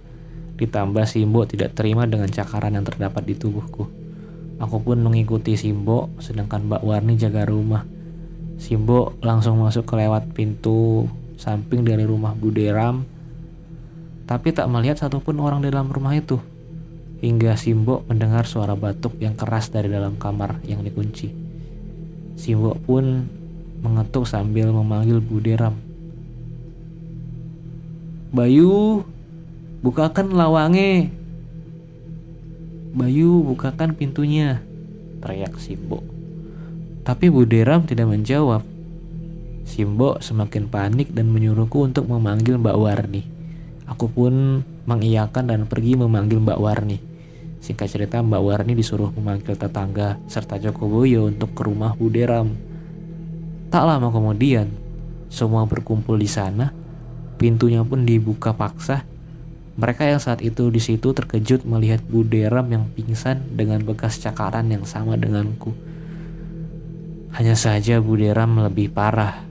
Ditambah 0.59 1.07
Simbo 1.07 1.47
tidak 1.47 1.79
terima 1.79 2.03
dengan 2.11 2.27
cakaran 2.27 2.75
yang 2.75 2.83
terdapat 2.83 3.23
di 3.23 3.39
tubuhku. 3.39 3.87
Aku 4.59 4.83
pun 4.83 4.99
mengikuti 4.99 5.55
Simbo, 5.55 6.11
sedangkan 6.19 6.67
Mbak 6.67 6.83
Warni 6.83 7.15
jaga 7.15 7.47
rumah. 7.47 7.87
Simbo 8.59 9.15
langsung 9.23 9.63
masuk 9.63 9.87
ke 9.87 9.95
lewat 10.03 10.35
pintu 10.35 11.07
samping 11.39 11.87
dari 11.87 12.03
rumah 12.03 12.35
Buderam 12.35 13.15
tapi 14.25 14.57
tak 14.57 14.73
melihat 14.73 15.05
satupun 15.05 15.37
orang 15.41 15.61
di 15.61 15.69
dalam 15.69 15.93
rumah 15.93 16.17
itu. 16.17 16.41
Hingga 17.21 17.57
Simbo 17.57 18.05
mendengar 18.09 18.49
suara 18.49 18.77
batuk 18.77 19.17
yang 19.21 19.37
keras 19.37 19.69
dari 19.69 19.89
dalam 19.89 20.17
kamar 20.17 20.61
yang 20.65 20.81
dikunci. 20.81 21.33
Simbo 22.37 22.77
pun 22.85 23.29
mengetuk 23.85 24.25
sambil 24.25 24.73
memanggil 24.73 25.21
Buderam. 25.21 25.94
Bayu, 28.35 29.07
bukakan 29.79 30.35
lawange. 30.35 31.07
Bayu, 32.91 33.47
bukakan 33.47 33.95
pintunya, 33.95 34.59
teriak 35.23 35.55
Simbo. 35.63 36.03
Tapi 37.07 37.31
Buderam 37.31 37.87
tidak 37.87 38.11
menjawab. 38.11 38.67
Simbo 39.63 40.19
semakin 40.19 40.67
panik 40.67 41.15
dan 41.15 41.31
menyuruhku 41.31 41.87
untuk 41.87 42.11
memanggil 42.11 42.59
Mbak 42.59 42.75
Warni. 42.75 43.23
Aku 43.87 44.11
pun 44.11 44.67
mengiyakan 44.83 45.55
dan 45.55 45.71
pergi 45.71 45.95
memanggil 45.95 46.43
Mbak 46.43 46.59
Warni. 46.59 46.99
Singkat 47.63 47.87
cerita 47.87 48.19
Mbak 48.19 48.43
Warni 48.43 48.75
disuruh 48.75 49.15
memanggil 49.15 49.55
tetangga 49.55 50.19
serta 50.27 50.59
Joko 50.59 50.91
Boyo 50.91 51.31
untuk 51.31 51.55
ke 51.55 51.63
rumah 51.71 51.95
Buderam. 51.95 52.51
Tak 53.71 53.87
lama 53.87 54.11
kemudian, 54.11 54.75
semua 55.31 55.71
berkumpul 55.71 56.19
di 56.19 56.27
sana. 56.27 56.83
Pintunya 57.35 57.83
pun 57.83 58.07
dibuka 58.07 58.55
paksa. 58.55 59.03
Mereka 59.75 60.07
yang 60.07 60.23
saat 60.23 60.39
itu 60.39 60.71
di 60.71 60.79
situ 60.79 61.11
terkejut 61.11 61.67
melihat 61.67 61.99
Buderam 62.07 62.71
yang 62.71 62.87
pingsan 62.95 63.43
dengan 63.59 63.83
bekas 63.83 64.23
cakaran 64.23 64.71
yang 64.71 64.87
sama 64.87 65.19
denganku. 65.19 65.75
Hanya 67.35 67.59
saja 67.59 67.99
Buderam 67.99 68.63
lebih 68.63 68.95
parah 68.95 69.43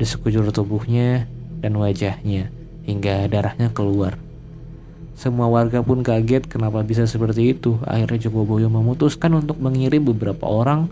di 0.00 0.08
sekujur 0.08 0.48
tubuhnya 0.48 1.28
dan 1.60 1.76
wajahnya 1.76 2.48
hingga 2.88 3.28
darahnya 3.28 3.68
keluar. 3.76 4.16
Semua 5.12 5.52
warga 5.52 5.84
pun 5.84 6.00
kaget 6.00 6.48
kenapa 6.48 6.80
bisa 6.80 7.04
seperti 7.04 7.52
itu. 7.52 7.76
Akhirnya 7.84 8.24
Joko 8.24 8.48
Boyo 8.48 8.72
memutuskan 8.72 9.36
untuk 9.36 9.60
mengirim 9.60 10.08
beberapa 10.08 10.48
orang 10.48 10.88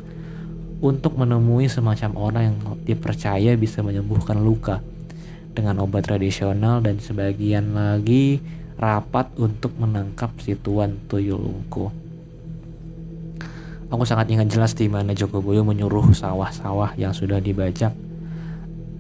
untuk 0.85 1.17
menemui 1.17 1.73
semacam 1.73 2.11
orang 2.21 2.43
yang 2.53 2.57
dipercaya 2.85 3.57
bisa 3.57 3.81
menyembuhkan 3.81 4.37
luka 4.37 4.85
dengan 5.59 5.83
obat 5.83 6.07
tradisional 6.07 6.79
dan 6.79 7.03
sebagian 7.03 7.75
lagi 7.75 8.39
rapat 8.79 9.35
untuk 9.43 9.75
menangkap 9.75 10.31
si 10.39 10.55
Tuan 10.55 11.03
Tuyulungko. 11.11 11.91
Aku 13.91 14.07
sangat 14.07 14.31
ingat 14.31 14.55
jelas 14.55 14.79
di 14.79 14.87
mana 14.87 15.19
Joko 15.19 15.43
Boyo 15.43 15.67
menyuruh 15.67 16.15
sawah-sawah 16.15 16.95
yang 16.95 17.11
sudah 17.11 17.43
dibajak 17.43 17.91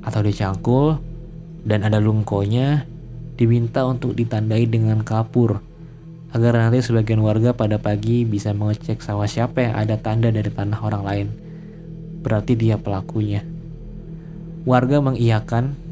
atau 0.03 0.19
dicangkul 0.19 0.99
dan 1.63 1.87
ada 1.87 2.03
lungkonya 2.03 2.91
diminta 3.39 3.87
untuk 3.87 4.19
ditandai 4.19 4.67
dengan 4.67 5.07
kapur 5.07 5.63
agar 6.35 6.59
nanti 6.59 6.83
sebagian 6.83 7.23
warga 7.23 7.55
pada 7.55 7.79
pagi 7.79 8.27
bisa 8.27 8.51
mengecek 8.51 8.99
sawah 8.99 9.31
siapa 9.31 9.63
yang 9.63 9.75
ada 9.79 9.95
tanda 9.95 10.35
dari 10.35 10.51
tanah 10.51 10.81
orang 10.83 11.03
lain. 11.07 11.29
Berarti 12.19 12.59
dia 12.59 12.75
pelakunya. 12.83 13.47
Warga 14.67 14.99
mengiyakan 14.99 15.88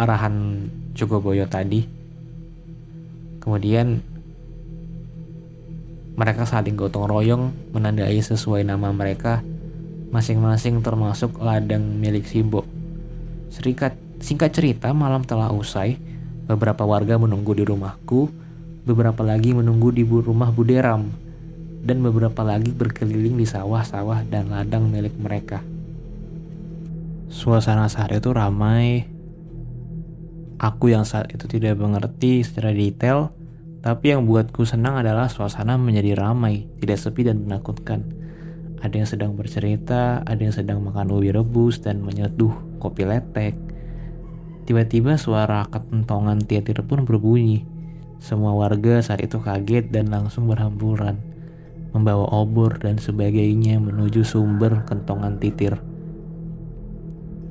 arahan 0.00 0.64
Jogoboyo 0.96 1.44
tadi. 1.44 1.84
Kemudian 3.44 4.00
mereka 6.16 6.48
saling 6.48 6.76
gotong 6.76 7.04
royong 7.04 7.44
menandai 7.76 8.16
sesuai 8.20 8.64
nama 8.64 8.92
mereka 8.92 9.44
masing-masing 10.10 10.80
termasuk 10.80 11.36
ladang 11.38 12.00
milik 12.00 12.26
Simbo. 12.26 12.64
Serikat, 13.52 13.94
singkat 14.18 14.50
cerita, 14.56 14.90
malam 14.90 15.22
telah 15.22 15.52
usai. 15.54 15.96
Beberapa 16.50 16.82
warga 16.82 17.14
menunggu 17.14 17.54
di 17.54 17.62
rumahku, 17.62 18.26
beberapa 18.82 19.22
lagi 19.22 19.54
menunggu 19.54 19.94
di 19.94 20.02
rumah 20.02 20.50
Buderam, 20.50 21.06
dan 21.86 22.02
beberapa 22.02 22.42
lagi 22.42 22.74
berkeliling 22.74 23.38
di 23.38 23.46
sawah-sawah 23.46 24.26
dan 24.26 24.50
ladang 24.50 24.90
milik 24.90 25.14
mereka. 25.14 25.62
Suasana 27.30 27.86
saat 27.86 28.10
itu 28.10 28.34
ramai. 28.34 29.06
Aku 30.60 30.92
yang 30.92 31.08
saat 31.08 31.32
itu 31.32 31.48
tidak 31.48 31.80
mengerti 31.80 32.44
secara 32.44 32.76
detail, 32.76 33.32
tapi 33.80 34.12
yang 34.12 34.28
buatku 34.28 34.68
senang 34.68 35.00
adalah 35.00 35.32
suasana 35.32 35.80
menjadi 35.80 36.12
ramai, 36.20 36.68
tidak 36.84 37.00
sepi 37.00 37.24
dan 37.24 37.48
menakutkan. 37.48 38.04
Ada 38.84 38.92
yang 39.00 39.08
sedang 39.08 39.32
bercerita, 39.40 40.20
ada 40.20 40.36
yang 40.36 40.52
sedang 40.52 40.84
makan 40.84 41.16
ubi 41.16 41.32
rebus 41.32 41.80
dan 41.80 42.04
menyeduh 42.04 42.52
kopi 42.76 43.08
letek. 43.08 43.56
Tiba-tiba 44.68 45.16
suara 45.16 45.64
ketentongan 45.64 46.44
titir 46.44 46.84
pun 46.84 47.08
berbunyi. 47.08 47.64
Semua 48.20 48.52
warga 48.52 49.00
saat 49.00 49.24
itu 49.24 49.40
kaget 49.40 49.88
dan 49.88 50.12
langsung 50.12 50.44
berhamburan, 50.44 51.24
membawa 51.96 52.28
obor 52.36 52.76
dan 52.76 53.00
sebagainya 53.00 53.80
menuju 53.80 54.28
sumber 54.28 54.84
kentongan 54.84 55.40
titir. 55.40 55.80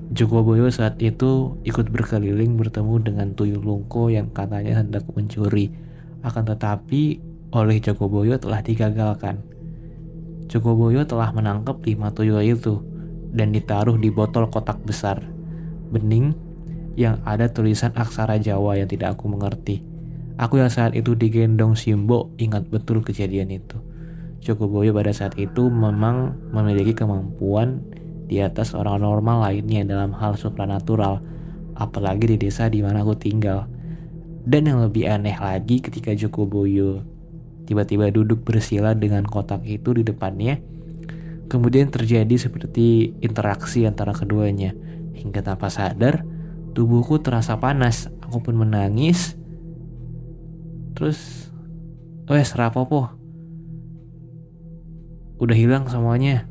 Joko 0.09 0.41
Boyo 0.41 0.73
saat 0.73 0.97
itu 1.05 1.61
ikut 1.61 1.93
berkeliling 1.93 2.57
bertemu 2.57 2.97
dengan 3.05 3.27
Tuyul 3.37 3.61
Lungko 3.61 4.09
yang 4.09 4.33
katanya 4.33 4.81
hendak 4.81 5.05
mencuri. 5.13 5.69
Akan 6.25 6.49
tetapi 6.49 7.21
oleh 7.53 7.77
Joko 7.77 8.09
Boyo 8.09 8.41
telah 8.41 8.65
digagalkan. 8.65 9.45
Joko 10.49 10.73
Boyo 10.73 11.05
telah 11.05 11.29
menangkap 11.29 11.77
lima 11.85 12.09
tuyul 12.09 12.41
itu 12.41 12.81
dan 13.29 13.53
ditaruh 13.53 14.01
di 14.01 14.09
botol 14.09 14.49
kotak 14.49 14.81
besar, 14.81 15.21
bening, 15.93 16.33
yang 16.97 17.21
ada 17.21 17.45
tulisan 17.45 17.93
aksara 17.93 18.41
Jawa 18.41 18.81
yang 18.81 18.89
tidak 18.89 19.13
aku 19.13 19.29
mengerti. 19.29 19.85
Aku 20.41 20.57
yang 20.57 20.73
saat 20.73 20.97
itu 20.97 21.13
digendong 21.13 21.77
Simbo 21.77 22.33
ingat 22.41 22.65
betul 22.65 23.05
kejadian 23.05 23.53
itu. 23.53 23.77
Joko 24.41 24.65
Boyo 24.65 24.89
pada 24.89 25.13
saat 25.13 25.37
itu 25.37 25.69
memang 25.69 26.33
memiliki 26.49 26.97
kemampuan 26.97 27.85
di 28.29 28.37
atas 28.45 28.77
orang 28.77 29.01
normal 29.01 29.49
lainnya 29.49 29.81
dalam 29.81 30.13
hal 30.13 30.37
supranatural, 30.37 31.17
apalagi 31.73 32.37
di 32.37 32.37
desa 32.37 32.69
di 32.69 32.85
mana 32.85 33.01
aku 33.01 33.17
tinggal. 33.17 33.65
Dan 34.45 34.69
yang 34.69 34.85
lebih 34.85 35.09
aneh 35.09 35.33
lagi 35.33 35.81
ketika 35.81 36.13
Joko 36.13 36.45
Boyo 36.45 37.01
tiba-tiba 37.65 38.13
duduk 38.13 38.45
bersila 38.45 38.93
dengan 38.93 39.25
kotak 39.25 39.65
itu 39.65 39.97
di 39.97 40.05
depannya, 40.05 40.61
kemudian 41.49 41.89
terjadi 41.89 42.37
seperti 42.37 43.17
interaksi 43.25 43.89
antara 43.89 44.13
keduanya. 44.13 44.77
Hingga 45.17 45.43
tanpa 45.43 45.73
sadar, 45.73 46.23
tubuhku 46.77 47.19
terasa 47.19 47.57
panas, 47.57 48.13
aku 48.25 48.45
pun 48.45 48.55
menangis. 48.57 49.37
Terus, 50.97 51.49
wes 52.25 52.53
rapopo, 52.57 53.13
udah 55.37 55.57
hilang 55.57 55.85
semuanya 55.87 56.48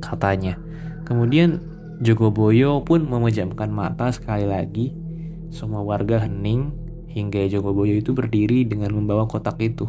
katanya. 0.00 0.56
Kemudian 1.04 1.60
Joko 2.00 2.32
Boyo 2.32 2.80
pun 2.82 3.04
memejamkan 3.04 3.68
mata 3.68 4.08
sekali 4.10 4.48
lagi. 4.48 4.96
Semua 5.52 5.84
warga 5.84 6.24
hening 6.24 6.72
hingga 7.12 7.44
Joko 7.52 7.76
Boyo 7.76 7.98
itu 7.98 8.16
berdiri 8.16 8.64
dengan 8.64 8.96
membawa 8.96 9.28
kotak 9.28 9.60
itu. 9.60 9.86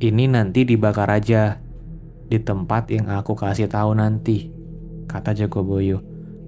Ini 0.00 0.26
nanti 0.32 0.64
dibakar 0.66 1.06
aja 1.12 1.60
di 2.26 2.38
tempat 2.40 2.88
yang 2.90 3.10
aku 3.12 3.36
kasih 3.36 3.68
tahu 3.68 3.94
nanti 3.94 4.48
kata 5.10 5.34
Joko 5.34 5.60
Boyo 5.60 6.00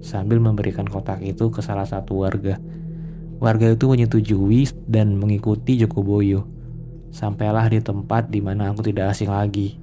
sambil 0.03 0.39
memberikan 0.43 0.87
kotak 0.87 1.23
itu 1.23 1.47
ke 1.53 1.63
salah 1.63 1.87
satu 1.87 2.27
warga. 2.27 2.59
Warga 3.39 3.71
itu 3.71 3.85
menyetujui 3.91 4.67
dan 4.87 5.19
mengikuti 5.19 5.79
Joko 5.79 6.01
Boyo 6.03 6.47
sampailah 7.13 7.69
di 7.69 7.77
tempat 7.77 8.33
di 8.33 8.41
mana 8.41 8.73
aku 8.73 8.81
tidak 8.81 9.13
asing 9.13 9.29
lagi. 9.29 9.77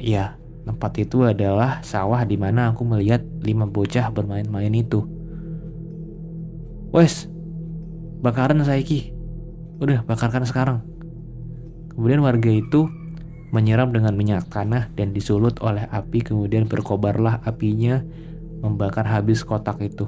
Ya, 0.00 0.40
tempat 0.68 0.92
itu 1.00 1.24
adalah 1.24 1.80
sawah 1.80 2.20
di 2.28 2.36
mana 2.36 2.76
aku 2.76 2.84
melihat 2.84 3.24
lima 3.40 3.64
bocah 3.64 4.12
bermain-main 4.12 4.68
itu. 4.76 5.08
Wes, 6.92 7.24
bakaran 8.20 8.60
Saiki. 8.60 9.16
Udah, 9.80 10.04
bakarkan 10.04 10.44
sekarang. 10.44 10.84
Kemudian 11.96 12.20
warga 12.20 12.52
itu 12.52 12.92
menyiram 13.48 13.88
dengan 13.88 14.12
minyak 14.12 14.52
tanah 14.52 14.92
dan 14.92 15.16
disulut 15.16 15.56
oleh 15.64 15.88
api 15.88 16.20
kemudian 16.20 16.68
berkobarlah 16.68 17.40
apinya 17.48 18.04
membakar 18.60 19.08
habis 19.08 19.40
kotak 19.40 19.80
itu. 19.80 20.04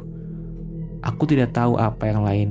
Aku 1.01 1.25
tidak 1.25 1.57
tahu 1.57 1.81
apa 1.81 2.05
yang 2.13 2.21
lain 2.21 2.51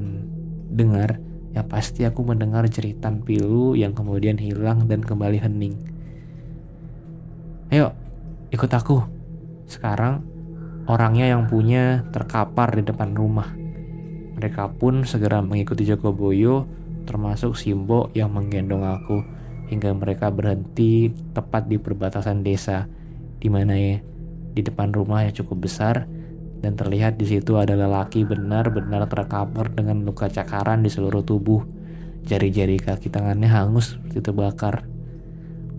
dengar, 0.74 1.22
ya 1.54 1.62
pasti 1.62 2.10
aku 2.10 2.26
mendengar 2.26 2.66
jeritan 2.66 3.22
pilu 3.22 3.78
yang 3.78 3.94
kemudian 3.94 4.42
hilang 4.42 4.90
dan 4.90 5.06
kembali 5.06 5.38
hening. 5.38 5.78
Ayo, 7.70 7.94
ikut 8.50 8.72
aku. 8.74 8.98
Sekarang, 9.70 10.26
orangnya 10.90 11.30
yang 11.30 11.46
punya 11.46 12.06
terkapar 12.10 12.74
di 12.74 12.84
depan 12.86 13.14
rumah. 13.14 13.54
Mereka 14.40 14.80
pun 14.82 15.06
segera 15.06 15.44
mengikuti 15.46 15.86
Joko 15.86 16.10
Boyo, 16.10 16.66
termasuk 17.06 17.54
Simbo 17.54 18.10
yang 18.18 18.34
menggendong 18.34 18.82
aku, 18.86 19.22
hingga 19.70 19.94
mereka 19.94 20.34
berhenti 20.34 21.14
tepat 21.34 21.70
di 21.70 21.78
perbatasan 21.78 22.42
desa, 22.42 22.90
di 23.38 23.48
mana 23.54 23.78
ya, 23.78 24.02
di 24.56 24.62
depan 24.66 24.90
rumah 24.90 25.28
yang 25.28 25.36
cukup 25.36 25.70
besar, 25.70 26.10
dan 26.60 26.76
terlihat 26.76 27.16
di 27.16 27.30
situ 27.30 27.56
ada 27.56 27.78
lelaki 27.78 28.26
benar-benar 28.26 29.08
terkapar 29.08 29.72
dengan 29.72 30.04
luka 30.04 30.28
cakaran 30.28 30.82
di 30.84 30.90
seluruh 30.92 31.24
tubuh. 31.24 31.64
Jari-jari 32.26 32.82
kaki 32.82 33.08
tangannya 33.08 33.48
hangus 33.48 33.96
seperti 33.96 34.20
terbakar. 34.20 34.84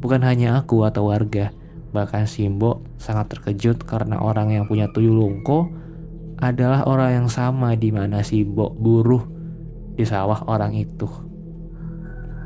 Bukan 0.01 0.25
hanya 0.25 0.57
aku 0.57 0.89
atau 0.89 1.13
warga, 1.13 1.53
Bahkan 1.91 2.31
Simbo 2.31 2.87
sangat 3.03 3.35
terkejut 3.35 3.83
karena 3.83 4.23
orang 4.23 4.55
yang 4.55 4.65
punya 4.71 4.87
tuyul 4.95 5.19
lungko 5.19 5.67
adalah 6.41 6.87
orang 6.87 7.23
yang 7.23 7.29
sama 7.29 7.75
di 7.75 7.91
mana 7.91 8.23
Simbo 8.23 8.71
buruh 8.73 9.27
di 9.99 10.07
sawah 10.07 10.47
orang 10.47 10.79
itu. 10.79 11.11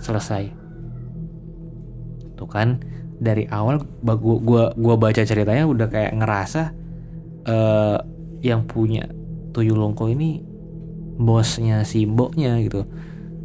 Selesai. 0.00 0.50
Tuh 2.35 2.48
kan 2.50 2.83
dari 3.20 3.46
awal 3.46 3.85
gua 4.02 4.16
gua 4.18 4.64
gua 4.74 4.94
baca 4.98 5.22
ceritanya 5.22 5.68
udah 5.70 5.87
kayak 5.87 6.18
ngerasa 6.18 6.74
uh, 7.46 7.98
yang 8.42 8.66
punya 8.66 9.07
tuyul 9.54 9.78
lungko 9.78 10.11
ini 10.11 10.42
bosnya 11.14 11.87
Simbo-nya 11.87 12.59
gitu. 12.64 12.88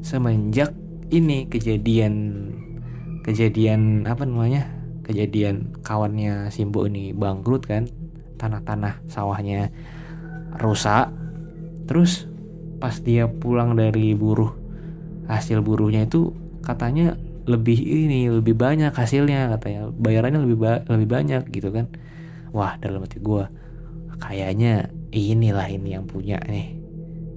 Semenjak 0.02 0.74
ini 1.14 1.46
kejadian 1.46 2.14
kejadian 3.22 4.10
apa 4.10 4.26
namanya 4.26 4.79
kejadian 5.10 5.74
kawannya 5.82 6.54
Simbo 6.54 6.86
ini 6.86 7.18
bangkrut 7.18 7.66
kan 7.66 7.90
tanah-tanah 8.38 9.02
sawahnya 9.10 9.74
rusak. 10.62 11.10
Terus 11.90 12.30
pas 12.78 12.94
dia 13.02 13.26
pulang 13.26 13.74
dari 13.74 14.14
buruh 14.14 14.54
hasil 15.26 15.66
buruhnya 15.66 16.06
itu 16.06 16.32
katanya 16.62 17.18
lebih 17.50 17.82
ini 17.82 18.30
lebih 18.30 18.54
banyak 18.54 18.94
hasilnya 18.94 19.50
katanya. 19.58 19.90
Bayarannya 19.90 20.46
lebih 20.46 20.58
ba 20.62 20.86
lebih 20.86 21.10
banyak 21.10 21.50
gitu 21.50 21.74
kan. 21.74 21.90
Wah 22.54 22.78
dalam 22.78 23.02
hati 23.02 23.18
gue 23.18 23.46
kayaknya 24.22 24.94
inilah 25.10 25.66
ini 25.72 25.98
yang 25.98 26.06
punya 26.06 26.38
nih 26.46 26.78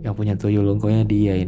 yang 0.03 0.19
punya 0.19 0.35
tuyul 0.35 0.67
longkonya 0.67 1.07
dia 1.07 1.35
ini 1.39 1.41